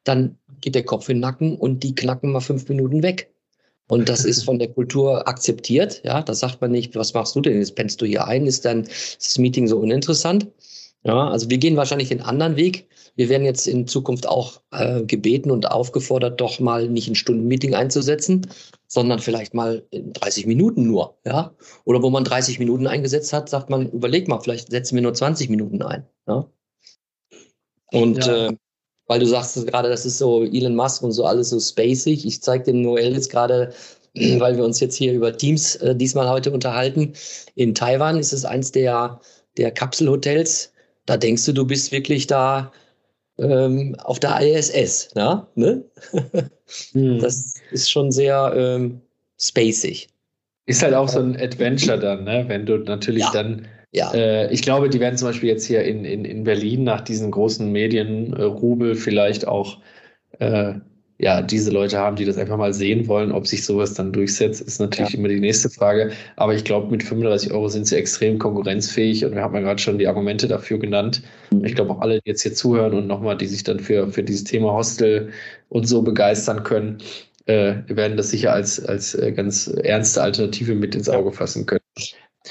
dann 0.04 0.38
geht 0.62 0.76
der 0.76 0.86
Kopf 0.86 1.10
in 1.10 1.17
den 1.17 1.21
Nacken 1.21 1.58
und 1.58 1.84
die 1.84 1.95
knacken 1.95 2.32
mal 2.32 2.41
fünf 2.41 2.69
Minuten 2.69 3.04
weg. 3.04 3.32
Und 3.88 4.10
das 4.10 4.26
ist 4.26 4.43
von 4.43 4.58
der 4.58 4.69
Kultur 4.69 5.28
akzeptiert. 5.28 6.02
Ja, 6.04 6.24
da 6.24 6.34
sagt 6.34 6.60
man 6.60 6.71
nicht, 6.71 6.95
was 6.95 7.13
machst 7.13 7.36
du 7.36 7.41
denn? 7.41 7.60
Jetzt 7.60 7.76
pennst 7.76 8.02
du 8.02 8.06
hier 8.06 8.26
ein, 8.26 8.48
ist 8.48 8.65
dann 8.65 8.84
das 8.84 9.38
Meeting 9.38 9.67
so 9.67 9.78
uninteressant. 9.78 10.48
Ja, 11.04 11.30
also 11.30 11.50
wir 11.52 11.60
gehen 11.60 11.78
wahrscheinlich 11.78 12.10
den 12.10 12.21
anderen 12.21 12.56
Weg. 12.56 12.88
Wir 13.15 13.30
werden 13.30 13.45
jetzt 13.45 13.67
in 13.67 13.88
Zukunft 13.88 14.28
auch 14.28 14.62
äh, 14.71 15.04
gebeten 15.04 15.51
und 15.51 15.71
aufgefordert, 15.71 16.41
doch 16.41 16.60
mal 16.60 16.89
nicht 16.89 17.08
ein 17.08 17.15
Stundenmeeting 17.15 17.73
einzusetzen, 17.73 18.47
sondern 18.88 19.19
vielleicht 19.19 19.54
mal 19.54 19.84
in 19.89 20.13
30 20.13 20.45
Minuten 20.45 20.86
nur. 20.88 21.17
Ja? 21.25 21.54
Oder 21.86 22.04
wo 22.04 22.10
man 22.10 22.25
30 22.25 22.60
Minuten 22.60 22.88
eingesetzt 22.88 23.32
hat, 23.32 23.49
sagt 23.49 23.69
man, 23.69 23.89
überleg 23.91 24.28
mal, 24.28 24.39
vielleicht 24.39 24.69
setzen 24.69 24.95
wir 24.95 25.01
nur 25.01 25.13
20 25.13 25.49
Minuten 25.49 25.82
ein. 25.82 26.06
Ja? 26.28 26.49
Und 27.91 28.25
ja. 28.25 28.47
Äh, 28.47 28.58
weil 29.08 29.19
du 29.19 29.28
sagst 29.28 29.67
gerade, 29.67 29.89
das 29.89 30.06
ist 30.06 30.17
so 30.17 30.43
Elon 30.43 30.75
Musk 30.75 31.04
und 31.04 31.12
so 31.12 31.25
alles 31.25 31.49
so 31.49 31.60
spacig. 31.60 32.25
Ich 32.25 32.41
zeige 32.41 32.65
dem 32.65 32.82
Noel 32.82 33.13
jetzt 33.13 33.30
gerade, 33.30 33.73
weil 34.15 34.58
wir 34.58 34.65
uns 34.65 34.80
jetzt 34.80 34.95
hier 34.95 35.13
über 35.13 35.38
Teams 35.38 35.75
äh, 35.78 35.95
diesmal 35.95 36.30
heute 36.30 36.51
unterhalten. 36.51 37.13
In 37.56 37.75
Taiwan 37.75 38.17
ist 38.17 38.34
es 38.34 38.45
eins 38.45 38.71
der, 38.71 39.19
der 39.58 39.71
Kapselhotels, 39.71 40.73
da 41.06 41.17
denkst 41.17 41.45
du, 41.45 41.54
du 41.54 41.65
bist 41.65 41.91
wirklich 41.91 42.25
da 42.28 42.71
ähm, 43.39 43.95
auf 44.04 44.19
der 44.19 44.39
ISS. 44.41 45.10
Na? 45.15 45.48
Ne? 45.56 45.84
hm. 46.91 47.19
Das 47.19 47.56
ist 47.71 47.89
schon 47.89 48.12
sehr 48.12 48.54
ähm, 48.56 49.02
spacig. 49.39 50.08
Ist 50.67 50.82
halt 50.82 50.93
auch 50.93 51.10
so 51.10 51.19
ein 51.19 51.39
Adventure 51.39 52.00
dann, 52.00 52.24
ne? 52.24 52.45
wenn 52.48 52.65
du 52.65 52.78
natürlich 52.78 53.24
ja. 53.24 53.32
dann. 53.32 53.67
Ja. 53.91 54.12
Äh, 54.13 54.52
ich 54.52 54.62
glaube, 54.62 54.89
die 54.89 55.00
werden 55.00 55.17
zum 55.17 55.30
Beispiel 55.30 55.50
jetzt 55.50 55.65
hier 55.65 55.84
in, 55.84 56.04
in, 56.04 56.26
in 56.26 56.43
Berlin 56.43 56.84
nach 56.84 57.02
diesen 57.02 57.32
großen 57.32 57.71
Medienrubel 57.71 58.91
äh, 58.91 58.95
vielleicht 58.95 59.48
auch 59.48 59.78
äh, 60.39 60.74
ja, 61.17 61.41
diese 61.41 61.71
Leute 61.71 61.97
haben, 61.97 62.17
die 62.17 62.25
das 62.25 62.38
einfach 62.38 62.58
mal 62.58 62.73
sehen 62.73 63.08
wollen. 63.08 63.32
Ob 63.32 63.47
sich 63.47 63.63
sowas 63.63 63.93
dann 63.93 64.12
durchsetzt, 64.12 64.62
ist 64.62 64.80
natürlich 64.80 65.13
ja. 65.13 65.19
immer 65.19 65.30
die 65.30 65.39
nächste 65.39 65.69
Frage. 65.69 66.12
Aber 66.36 66.54
ich 66.54 66.65
glaube, 66.65 66.91
mit 66.91 67.04
35 67.04 67.54
Euro 67.54 67.69
sind 67.69 67.88
sie 67.88 67.95
extrem 67.95 68.38
konkurrenzfähig 68.38 69.23
und 69.23 69.34
wir 69.34 69.41
haben 69.41 69.56
ja 69.56 69.62
gerade 69.62 69.82
schon 69.82 69.97
die 69.97 70.08
Argumente 70.08 70.47
dafür 70.47 70.78
genannt. 70.78 71.21
Mhm. 71.51 71.63
Ich 71.63 71.75
glaube 71.75 71.91
auch 71.91 72.01
alle, 72.01 72.15
die 72.15 72.30
jetzt 72.30 72.43
hier 72.43 72.54
zuhören 72.54 72.93
und 72.93 73.08
nochmal, 73.08 73.38
die 73.38 73.47
sich 73.47 73.63
dann 73.63 73.80
für, 73.80 74.12
für 74.12 74.23
dieses 74.23 74.43
Thema 74.43 74.73
Hostel 74.73 75.30
und 75.69 75.88
so 75.88 76.01
begeistern 76.01 76.63
können, 76.63 76.97
äh, 77.45 77.75
werden 77.88 78.17
das 78.17 78.32
sicher 78.32 78.51
als, 78.51 78.84
als 78.84 79.15
äh, 79.15 79.32
ganz 79.32 79.67
ernste 79.67 80.21
Alternative 80.21 80.75
mit 80.75 80.95
ins 80.95 81.08
Auge 81.08 81.32
fassen 81.32 81.65
können. 81.65 81.85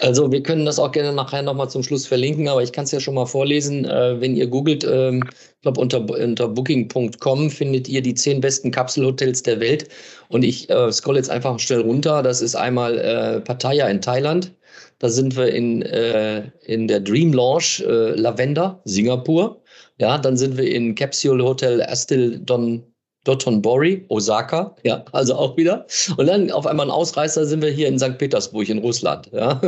Also 0.01 0.33
wir 0.33 0.43
können 0.43 0.65
das 0.65 0.79
auch 0.79 0.91
gerne 0.91 1.13
nachher 1.13 1.43
nochmal 1.43 1.71
zum 1.71 1.83
Schluss 1.83 2.07
verlinken, 2.07 2.49
aber 2.49 2.63
ich 2.63 2.73
kann 2.73 2.85
es 2.85 2.91
ja 2.91 3.01
schon 3.01 3.15
mal 3.15 3.27
vorlesen. 3.27 3.85
Äh, 3.85 4.21
wenn 4.21 4.35
ihr 4.35 4.47
googelt, 4.49 4.85
ähm, 4.85 5.23
ich 5.29 5.63
glaube 5.63 5.81
unter, 5.81 6.01
unter 6.09 6.49
booking.com 6.49 7.51
findet 7.51 7.89
ihr 7.89 8.03
die 8.03 8.15
zehn 8.15 8.41
besten 8.41 8.71
Kapselhotels 8.71 9.43
der 9.45 9.61
Welt. 9.61 9.89
Und 10.29 10.43
ich 10.45 10.69
äh, 10.69 10.91
scroll 10.93 11.17
jetzt 11.17 11.31
einfach 11.31 11.59
schnell 11.61 11.81
runter. 11.83 12.23
Das 12.23 12.43
ist 12.43 12.57
einmal 12.57 12.99
äh, 12.99 13.41
Pattaya 13.41 13.89
in 13.89 14.01
Thailand. 14.01 14.53
Da 14.99 15.09
sind 15.09 15.37
wir 15.37 15.53
in, 15.53 15.83
äh, 15.83 16.51
in 16.65 16.89
der 16.89 17.01
Dream 17.01 17.33
Lounge 17.33 17.85
äh, 17.87 18.19
Lavender, 18.19 18.81
Singapur. 18.85 19.63
Ja, 19.99 20.19
dann 20.19 20.37
sind 20.37 20.57
wir 20.57 20.69
in 20.69 20.95
Capsule 20.97 21.45
Hotel 21.45 21.83
Astil 21.83 22.41
Don 22.41 22.83
Dotonbori, 23.25 24.05
Osaka, 24.09 24.77
ja, 24.83 25.05
also 25.13 25.35
auch 25.35 25.57
wieder. 25.57 25.87
Und 26.17 26.27
dann 26.27 26.51
auf 26.51 26.67
einmal 26.67 26.87
ein 26.87 26.91
Ausreißer 26.91 27.47
sind 27.47 27.63
wir 27.63 27.71
hier 27.71 27.89
in 27.89 27.99
St. 27.99 28.19
Petersburg 28.19 28.69
in 28.69 28.79
Russland, 28.79 29.31
ja. 29.33 29.61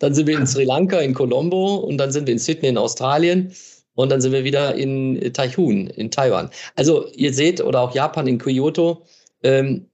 Dann 0.00 0.14
sind 0.14 0.26
wir 0.26 0.38
in 0.38 0.46
Sri 0.46 0.64
Lanka, 0.64 0.98
in 0.98 1.14
Colombo 1.14 1.76
und 1.76 1.98
dann 1.98 2.10
sind 2.12 2.26
wir 2.26 2.32
in 2.32 2.38
Sydney 2.38 2.68
in 2.68 2.78
Australien 2.78 3.52
und 3.94 4.10
dann 4.10 4.20
sind 4.20 4.32
wir 4.32 4.44
wieder 4.44 4.74
in 4.74 5.32
Taichung, 5.32 5.86
in 5.88 6.10
Taiwan. 6.10 6.50
Also 6.74 7.06
ihr 7.12 7.32
seht, 7.32 7.60
oder 7.60 7.80
auch 7.80 7.94
Japan 7.94 8.26
in 8.26 8.38
Kyoto, 8.38 9.04
ähm, 9.42 9.86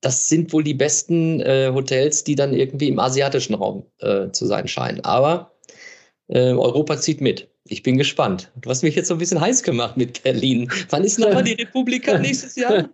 das 0.00 0.28
sind 0.28 0.52
wohl 0.52 0.62
die 0.62 0.74
besten 0.74 1.40
äh, 1.40 1.70
Hotels, 1.72 2.24
die 2.24 2.34
dann 2.34 2.52
irgendwie 2.52 2.88
im 2.88 2.98
asiatischen 2.98 3.54
Raum 3.54 3.86
äh, 4.00 4.30
zu 4.32 4.44
sein 4.46 4.68
scheinen. 4.68 5.02
Aber 5.02 5.52
äh, 6.28 6.52
Europa 6.52 6.98
zieht 6.98 7.22
mit. 7.22 7.48
Ich 7.66 7.82
bin 7.82 7.96
gespannt. 7.96 8.52
Du 8.60 8.68
hast 8.68 8.82
mich 8.82 8.94
jetzt 8.94 9.08
so 9.08 9.14
ein 9.14 9.18
bisschen 9.18 9.40
heiß 9.40 9.62
gemacht 9.62 9.96
mit 9.96 10.22
Berlin. 10.22 10.70
Wann 10.90 11.02
ist 11.02 11.18
nochmal 11.18 11.44
die 11.44 11.54
Republika 11.54 12.18
nächstes 12.18 12.56
Jahr? 12.56 12.90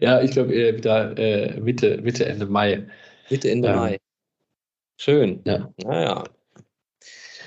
ja, 0.00 0.22
ich 0.22 0.30
glaube 0.30 0.54
äh, 0.54 0.76
wieder 0.76 1.16
äh, 1.18 1.60
Mitte, 1.60 2.00
Mitte, 2.02 2.24
Ende 2.24 2.46
Mai. 2.46 2.86
Mitte, 3.28 3.50
Ende 3.50 3.68
ähm, 3.68 3.76
Mai. 3.76 3.98
Schön. 4.96 5.40
Ja. 5.44 5.70
Naja. 5.84 6.24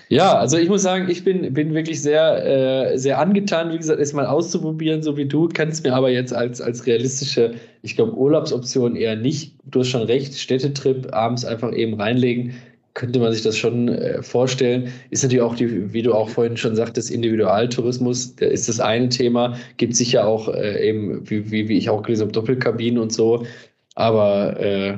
Ja, 0.10 0.38
also 0.38 0.58
ich 0.58 0.70
muss 0.70 0.84
sagen, 0.84 1.10
ich 1.10 1.24
bin, 1.24 1.54
bin 1.54 1.74
wirklich 1.74 2.02
sehr, 2.02 2.46
äh, 2.94 2.98
sehr 2.98 3.20
angetan, 3.20 3.74
wie 3.74 3.78
gesagt, 3.78 4.00
es 4.00 4.14
mal 4.14 4.26
auszuprobieren, 4.26 5.02
so 5.02 5.18
wie 5.18 5.26
du. 5.26 5.50
Kannst 5.50 5.84
mir 5.84 5.94
aber 5.94 6.10
jetzt 6.10 6.32
als, 6.32 6.62
als 6.62 6.86
realistische, 6.86 7.56
ich 7.82 7.96
glaube, 7.96 8.14
Urlaubsoption 8.14 8.96
eher 8.96 9.16
nicht. 9.16 9.56
Du 9.66 9.80
hast 9.80 9.90
schon 9.90 10.04
recht, 10.04 10.38
Städtetrip 10.38 11.14
abends 11.14 11.44
einfach 11.44 11.74
eben 11.74 12.00
reinlegen 12.00 12.54
könnte 12.98 13.20
man 13.20 13.32
sich 13.32 13.44
das 13.44 13.56
schon 13.56 13.90
äh, 13.90 14.24
vorstellen. 14.24 14.92
Ist 15.12 15.22
natürlich 15.22 15.44
auch, 15.44 15.56
die, 15.56 15.94
wie 15.94 16.02
du 16.02 16.16
auch 16.16 16.30
vorhin 16.30 16.58
schon 16.58 16.76
sagtest, 16.76 17.12
Individualtourismus, 17.12 18.36
da 18.36 18.48
ist 18.48 18.68
das 18.68 18.80
eine 18.80 19.10
Thema. 19.10 19.56
Gibt 19.78 19.96
sicher 19.96 20.26
auch 20.26 20.50
äh, 20.50 20.90
eben, 20.90 21.30
wie, 21.30 21.52
wie, 21.52 21.70
wie 21.70 21.78
ich 21.78 21.92
auch 21.92 22.02
gelesen 22.02 22.24
habe, 22.24 22.32
Doppelkabinen 22.32 23.00
und 23.00 23.14
so. 23.14 23.46
Aber 23.94 24.60
äh, 24.60 24.98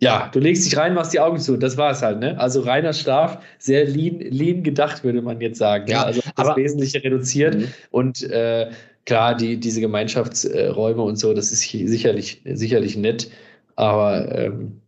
ja, 0.00 0.28
du 0.32 0.40
legst 0.40 0.66
dich 0.66 0.76
rein, 0.76 0.92
machst 0.94 1.12
die 1.12 1.20
Augen 1.20 1.38
zu. 1.38 1.56
Das 1.56 1.76
war 1.76 1.92
es 1.92 2.02
halt, 2.02 2.18
ne? 2.18 2.36
Also 2.40 2.62
reiner 2.62 2.92
Schlaf, 2.92 3.38
sehr 3.58 3.84
lean, 3.84 4.18
lean 4.18 4.64
gedacht, 4.64 5.04
würde 5.04 5.22
man 5.22 5.40
jetzt 5.40 5.58
sagen. 5.58 5.88
Ja, 5.88 6.00
ne? 6.00 6.06
Also 6.06 6.20
das 6.20 6.32
aber, 6.34 6.56
Wesentliche 6.56 7.04
reduziert. 7.04 7.54
Mhm. 7.54 7.68
Und 7.92 8.22
äh, 8.24 8.70
klar, 9.06 9.36
die, 9.36 9.58
diese 9.58 9.80
Gemeinschaftsräume 9.80 11.02
und 11.02 11.16
so, 11.16 11.32
das 11.32 11.52
ist 11.52 11.60
sicherlich, 11.60 12.42
sicherlich 12.44 12.96
nett. 12.96 13.30
Aber 13.76 14.36
ähm, 14.36 14.80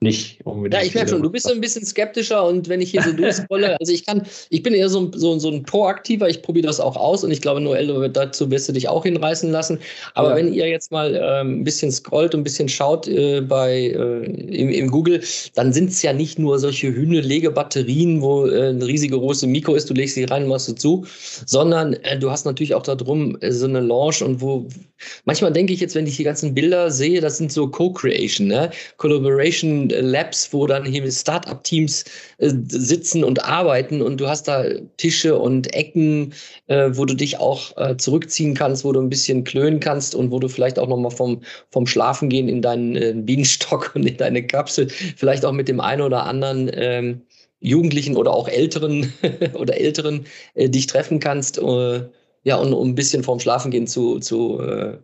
nicht 0.00 0.44
unbedingt. 0.44 0.74
Ja, 0.74 0.86
ich 0.86 0.94
merke 0.94 1.10
schon, 1.10 1.22
du 1.22 1.30
bist 1.30 1.46
so 1.46 1.52
ein 1.52 1.60
bisschen 1.60 1.84
skeptischer 1.84 2.44
und 2.44 2.68
wenn 2.68 2.80
ich 2.80 2.90
hier 2.90 3.02
so 3.02 3.12
durchscrolle, 3.12 3.76
also 3.80 3.92
ich 3.92 4.04
kann, 4.04 4.22
ich 4.50 4.62
bin 4.62 4.74
eher 4.74 4.88
so, 4.88 5.10
so, 5.14 5.38
so 5.38 5.50
ein 5.50 5.62
Proaktiver, 5.62 6.28
ich 6.28 6.42
probiere 6.42 6.66
das 6.66 6.78
auch 6.78 6.96
aus 6.96 7.24
und 7.24 7.30
ich 7.30 7.40
glaube, 7.40 7.60
Noel, 7.60 8.10
dazu 8.10 8.50
wirst 8.50 8.68
du 8.68 8.72
dich 8.72 8.88
auch 8.88 9.04
hinreißen 9.04 9.50
lassen. 9.50 9.78
Aber 10.14 10.30
ja. 10.30 10.36
wenn 10.36 10.52
ihr 10.52 10.68
jetzt 10.68 10.92
mal 10.92 11.14
äh, 11.14 11.40
ein 11.40 11.64
bisschen 11.64 11.90
scrollt 11.90 12.34
und 12.34 12.40
ein 12.40 12.44
bisschen 12.44 12.68
schaut 12.68 13.08
äh, 13.08 13.40
bei 13.40 13.94
äh, 13.96 14.24
im, 14.24 14.68
im, 14.68 14.90
Google, 14.90 15.22
dann 15.54 15.72
sind 15.72 15.90
es 15.90 16.02
ja 16.02 16.12
nicht 16.12 16.38
nur 16.38 16.58
solche 16.58 16.88
Hühne-Legebatterien, 16.88 18.20
wo 18.20 18.46
äh, 18.46 18.68
eine 18.68 18.86
riesige 18.86 19.18
große 19.18 19.46
Mikro 19.46 19.74
ist, 19.74 19.88
du 19.88 19.94
legst 19.94 20.16
sie 20.16 20.24
rein, 20.24 20.46
machst 20.46 20.68
du 20.68 20.74
zu, 20.74 21.06
sondern 21.46 21.94
äh, 21.94 22.18
du 22.18 22.30
hast 22.30 22.44
natürlich 22.44 22.74
auch 22.74 22.82
darum 22.82 23.38
äh, 23.40 23.50
so 23.50 23.66
eine 23.66 23.80
Launch 23.80 24.22
und 24.22 24.40
wo 24.40 24.68
manchmal 25.24 25.52
denke 25.52 25.72
ich 25.72 25.80
jetzt, 25.80 25.94
wenn 25.94 26.06
ich 26.06 26.16
die 26.16 26.24
ganzen 26.24 26.54
Bilder 26.54 26.90
sehe, 26.90 27.20
das 27.20 27.38
sind 27.38 27.52
so 27.52 27.68
Co-Creation, 27.68 28.46
ne? 28.46 28.70
Collaboration 28.96 29.83
Labs, 29.92 30.52
wo 30.52 30.66
dann 30.66 30.84
hier 30.84 31.10
Startup-Teams 31.10 32.04
äh, 32.38 32.50
sitzen 32.68 33.24
und 33.24 33.44
arbeiten 33.44 34.02
und 34.02 34.20
du 34.20 34.28
hast 34.28 34.48
da 34.48 34.64
Tische 34.96 35.38
und 35.38 35.72
Ecken, 35.74 36.34
äh, 36.66 36.90
wo 36.92 37.04
du 37.04 37.14
dich 37.14 37.38
auch 37.38 37.76
äh, 37.76 37.96
zurückziehen 37.96 38.54
kannst, 38.54 38.84
wo 38.84 38.92
du 38.92 39.00
ein 39.00 39.10
bisschen 39.10 39.44
klönen 39.44 39.80
kannst 39.80 40.14
und 40.14 40.30
wo 40.30 40.38
du 40.38 40.48
vielleicht 40.48 40.78
auch 40.78 40.88
nochmal 40.88 41.10
vom, 41.10 41.42
vom 41.70 41.86
Schlafen 41.86 42.28
gehen 42.28 42.48
in 42.48 42.62
deinen 42.62 42.96
äh, 42.96 43.14
Bienenstock 43.16 43.92
und 43.94 44.06
in 44.06 44.16
deine 44.16 44.46
Kapsel, 44.46 44.88
vielleicht 44.88 45.44
auch 45.44 45.52
mit 45.52 45.68
dem 45.68 45.80
einen 45.80 46.02
oder 46.02 46.24
anderen 46.24 46.70
ähm, 46.74 47.22
Jugendlichen 47.60 48.16
oder 48.16 48.32
auch 48.32 48.48
Älteren 48.48 49.12
oder 49.54 49.78
Älteren 49.78 50.26
äh, 50.54 50.68
dich 50.68 50.86
treffen 50.86 51.18
kannst. 51.20 51.58
Äh, 51.58 52.02
ja, 52.44 52.56
und 52.56 52.72
um 52.74 52.90
ein 52.90 52.94
bisschen 52.94 53.24
vorm 53.24 53.40
Schlafengehen 53.40 53.86
zu, 53.86 54.18
zu 54.20 54.60
äh, 54.60 54.98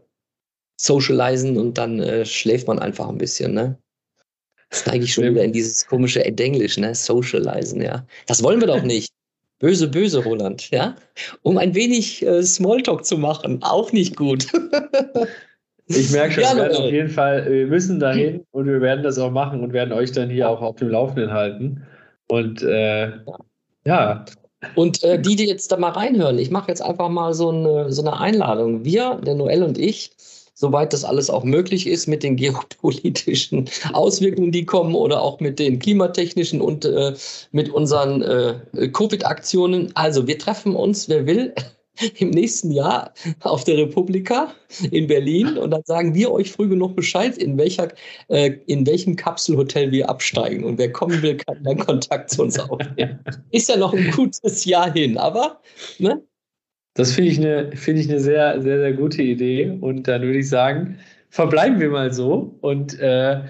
socialisen 0.81 1.59
und 1.59 1.79
dann 1.79 2.01
äh, 2.01 2.25
schläft 2.25 2.67
man 2.67 2.79
einfach 2.79 3.09
ein 3.09 3.19
bisschen, 3.19 3.55
ne? 3.55 3.79
Steige 4.73 5.05
ich 5.05 5.15
schon 5.15 5.25
wieder 5.25 5.45
in 5.45 5.53
dieses 5.53 5.87
komische 5.87 6.25
Englisch, 6.25 6.79
ne? 6.79 6.95
Socializen, 6.95 7.83
ja. 7.83 8.05
Das 8.27 8.43
wollen 8.43 8.61
wir 8.61 8.69
doch 8.69 8.83
nicht. 8.83 9.13
Böse, 9.59 9.89
böse, 9.89 10.25
Roland, 10.25 10.71
ja. 10.71 10.97
Um 11.43 11.59
ein 11.59 11.75
wenig 11.75 12.25
äh, 12.25 12.43
Smalltalk 12.43 13.05
zu 13.05 13.19
machen, 13.19 13.63
auch 13.63 13.93
nicht 13.93 14.17
gut. 14.17 14.47
ich 15.87 16.11
merke 16.11 16.35
schon, 16.35 16.43
ja, 16.43 16.55
wir 16.55 16.63
werden 16.63 16.77
auf 16.77 16.91
jeden 16.91 17.11
Fall, 17.11 17.51
wir 17.51 17.67
müssen 17.67 18.01
dahin 18.01 18.47
und 18.53 18.67
wir 18.67 18.81
werden 18.81 19.03
das 19.03 19.19
auch 19.19 19.31
machen 19.31 19.61
und 19.61 19.75
werden 19.75 19.93
euch 19.93 20.13
dann 20.13 20.31
hier 20.31 20.49
auch 20.49 20.63
auf 20.63 20.77
dem 20.77 20.89
Laufenden 20.89 21.31
halten. 21.31 21.83
Und 22.29 22.63
äh, 22.63 23.13
ja. 23.85 24.25
Und 24.77 25.03
äh, 25.05 25.21
die, 25.21 25.37
die 25.37 25.47
jetzt 25.47 25.71
da 25.73 25.77
mal 25.77 25.91
reinhören, 25.91 26.39
ich 26.39 26.51
mache 26.51 26.69
jetzt 26.69 26.83
einfach 26.83 27.09
mal 27.11 27.35
so 27.35 27.51
eine, 27.51 27.93
so 27.93 28.03
eine 28.03 28.19
Einladung. 28.19 28.85
Wir, 28.85 29.17
der 29.17 29.35
Noel 29.35 29.63
und 29.63 29.79
ich, 29.79 30.13
soweit 30.61 30.93
das 30.93 31.05
alles 31.05 31.31
auch 31.31 31.43
möglich 31.43 31.87
ist 31.87 32.07
mit 32.07 32.23
den 32.23 32.37
geopolitischen 32.37 33.69
Auswirkungen, 33.95 34.53
die 34.53 34.67
kommen 34.67 34.95
oder 34.95 35.23
auch 35.23 35.41
mit 35.41 35.59
den 35.59 35.79
klimatechnischen 35.79 36.61
und 36.61 36.85
äh, 36.85 37.15
mit 37.51 37.71
unseren 37.71 38.21
äh, 38.21 38.89
Covid-Aktionen. 38.89 39.91
Also 39.95 40.27
wir 40.27 40.39
treffen 40.39 40.77
uns, 40.77 41.09
wer 41.09 41.27
will, 41.27 41.55
im 42.19 42.31
nächsten 42.31 42.71
Jahr 42.73 43.13
auf 43.41 43.65
der 43.65 43.79
Republika 43.79 44.53
in 44.91 45.07
Berlin 45.07 45.57
und 45.57 45.71
dann 45.71 45.83
sagen 45.87 46.15
wir 46.15 46.31
euch 46.31 46.53
früh 46.53 46.69
genug 46.69 46.95
Bescheid, 46.95 47.39
in, 47.39 47.57
welcher, 47.57 47.89
äh, 48.29 48.53
in 48.67 48.87
welchem 48.87 49.17
Kapselhotel 49.17 49.91
wir 49.93 50.11
absteigen. 50.11 50.65
Und 50.65 50.79
wer 50.79 50.93
kommen 50.93 51.23
will, 51.23 51.39
kann 51.39 51.63
dann 51.65 51.79
Kontakt 51.79 52.31
zu 52.31 52.43
uns 52.43 52.59
aufnehmen. 52.59 53.21
Ist 53.51 53.71
ja 53.71 53.79
noch 53.79 53.95
ein 53.95 54.11
gutes 54.11 54.67
Jahr 54.67 54.93
hin, 54.93 55.17
aber 55.17 55.61
ne, 55.99 56.23
das 56.95 57.13
finde 57.13 57.31
ich 57.31 57.39
eine 57.39 57.77
find 57.77 57.99
ich 57.99 58.09
eine 58.09 58.21
sehr, 58.21 58.61
sehr, 58.61 58.79
sehr 58.79 58.93
gute 58.93 59.23
Idee. 59.23 59.79
Und 59.81 60.09
dann 60.09 60.23
würde 60.23 60.39
ich 60.39 60.49
sagen, 60.49 60.97
verbleiben 61.31 61.81
wir 61.81 61.91
mal 61.91 62.13
so. 62.13 62.57
Und 62.61 62.99
äh, 63.01 63.41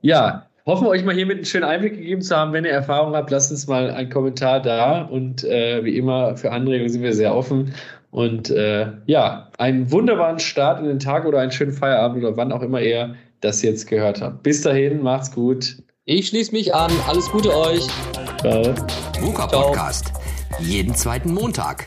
ja, 0.00 0.46
hoffen 0.64 0.86
euch 0.86 1.04
mal 1.04 1.14
hiermit 1.14 1.36
einen 1.36 1.44
schönen 1.44 1.64
Einblick 1.64 1.94
gegeben 1.94 2.22
zu 2.22 2.36
haben. 2.36 2.52
Wenn 2.52 2.64
ihr 2.64 2.72
Erfahrung 2.72 3.14
habt, 3.14 3.30
lasst 3.30 3.50
uns 3.50 3.66
mal 3.66 3.90
einen 3.90 4.10
Kommentar 4.10 4.60
da. 4.60 5.02
Und 5.02 5.44
äh, 5.44 5.84
wie 5.84 5.96
immer, 5.96 6.36
für 6.36 6.50
Anregungen 6.52 6.88
sind 6.88 7.02
wir 7.02 7.12
sehr 7.12 7.34
offen. 7.34 7.72
Und 8.10 8.50
äh, 8.50 8.86
ja, 9.06 9.50
einen 9.58 9.90
wunderbaren 9.90 10.38
Start 10.38 10.80
in 10.80 10.86
den 10.86 10.98
Tag 10.98 11.26
oder 11.26 11.40
einen 11.40 11.52
schönen 11.52 11.72
Feierabend 11.72 12.24
oder 12.24 12.36
wann 12.36 12.50
auch 12.50 12.62
immer 12.62 12.80
ihr 12.80 13.14
das 13.42 13.62
jetzt 13.62 13.86
gehört 13.88 14.22
habt. 14.22 14.42
Bis 14.42 14.62
dahin, 14.62 15.02
macht's 15.02 15.30
gut. 15.30 15.82
Ich 16.06 16.28
schließe 16.28 16.52
mich 16.52 16.74
an. 16.74 16.90
Alles 17.08 17.30
Gute 17.30 17.54
euch. 17.54 17.86
Ciao. 18.40 18.62
VUCA 19.20 19.46
Podcast. 19.48 20.12
Jeden 20.60 20.94
zweiten 20.94 21.34
Montag 21.34 21.86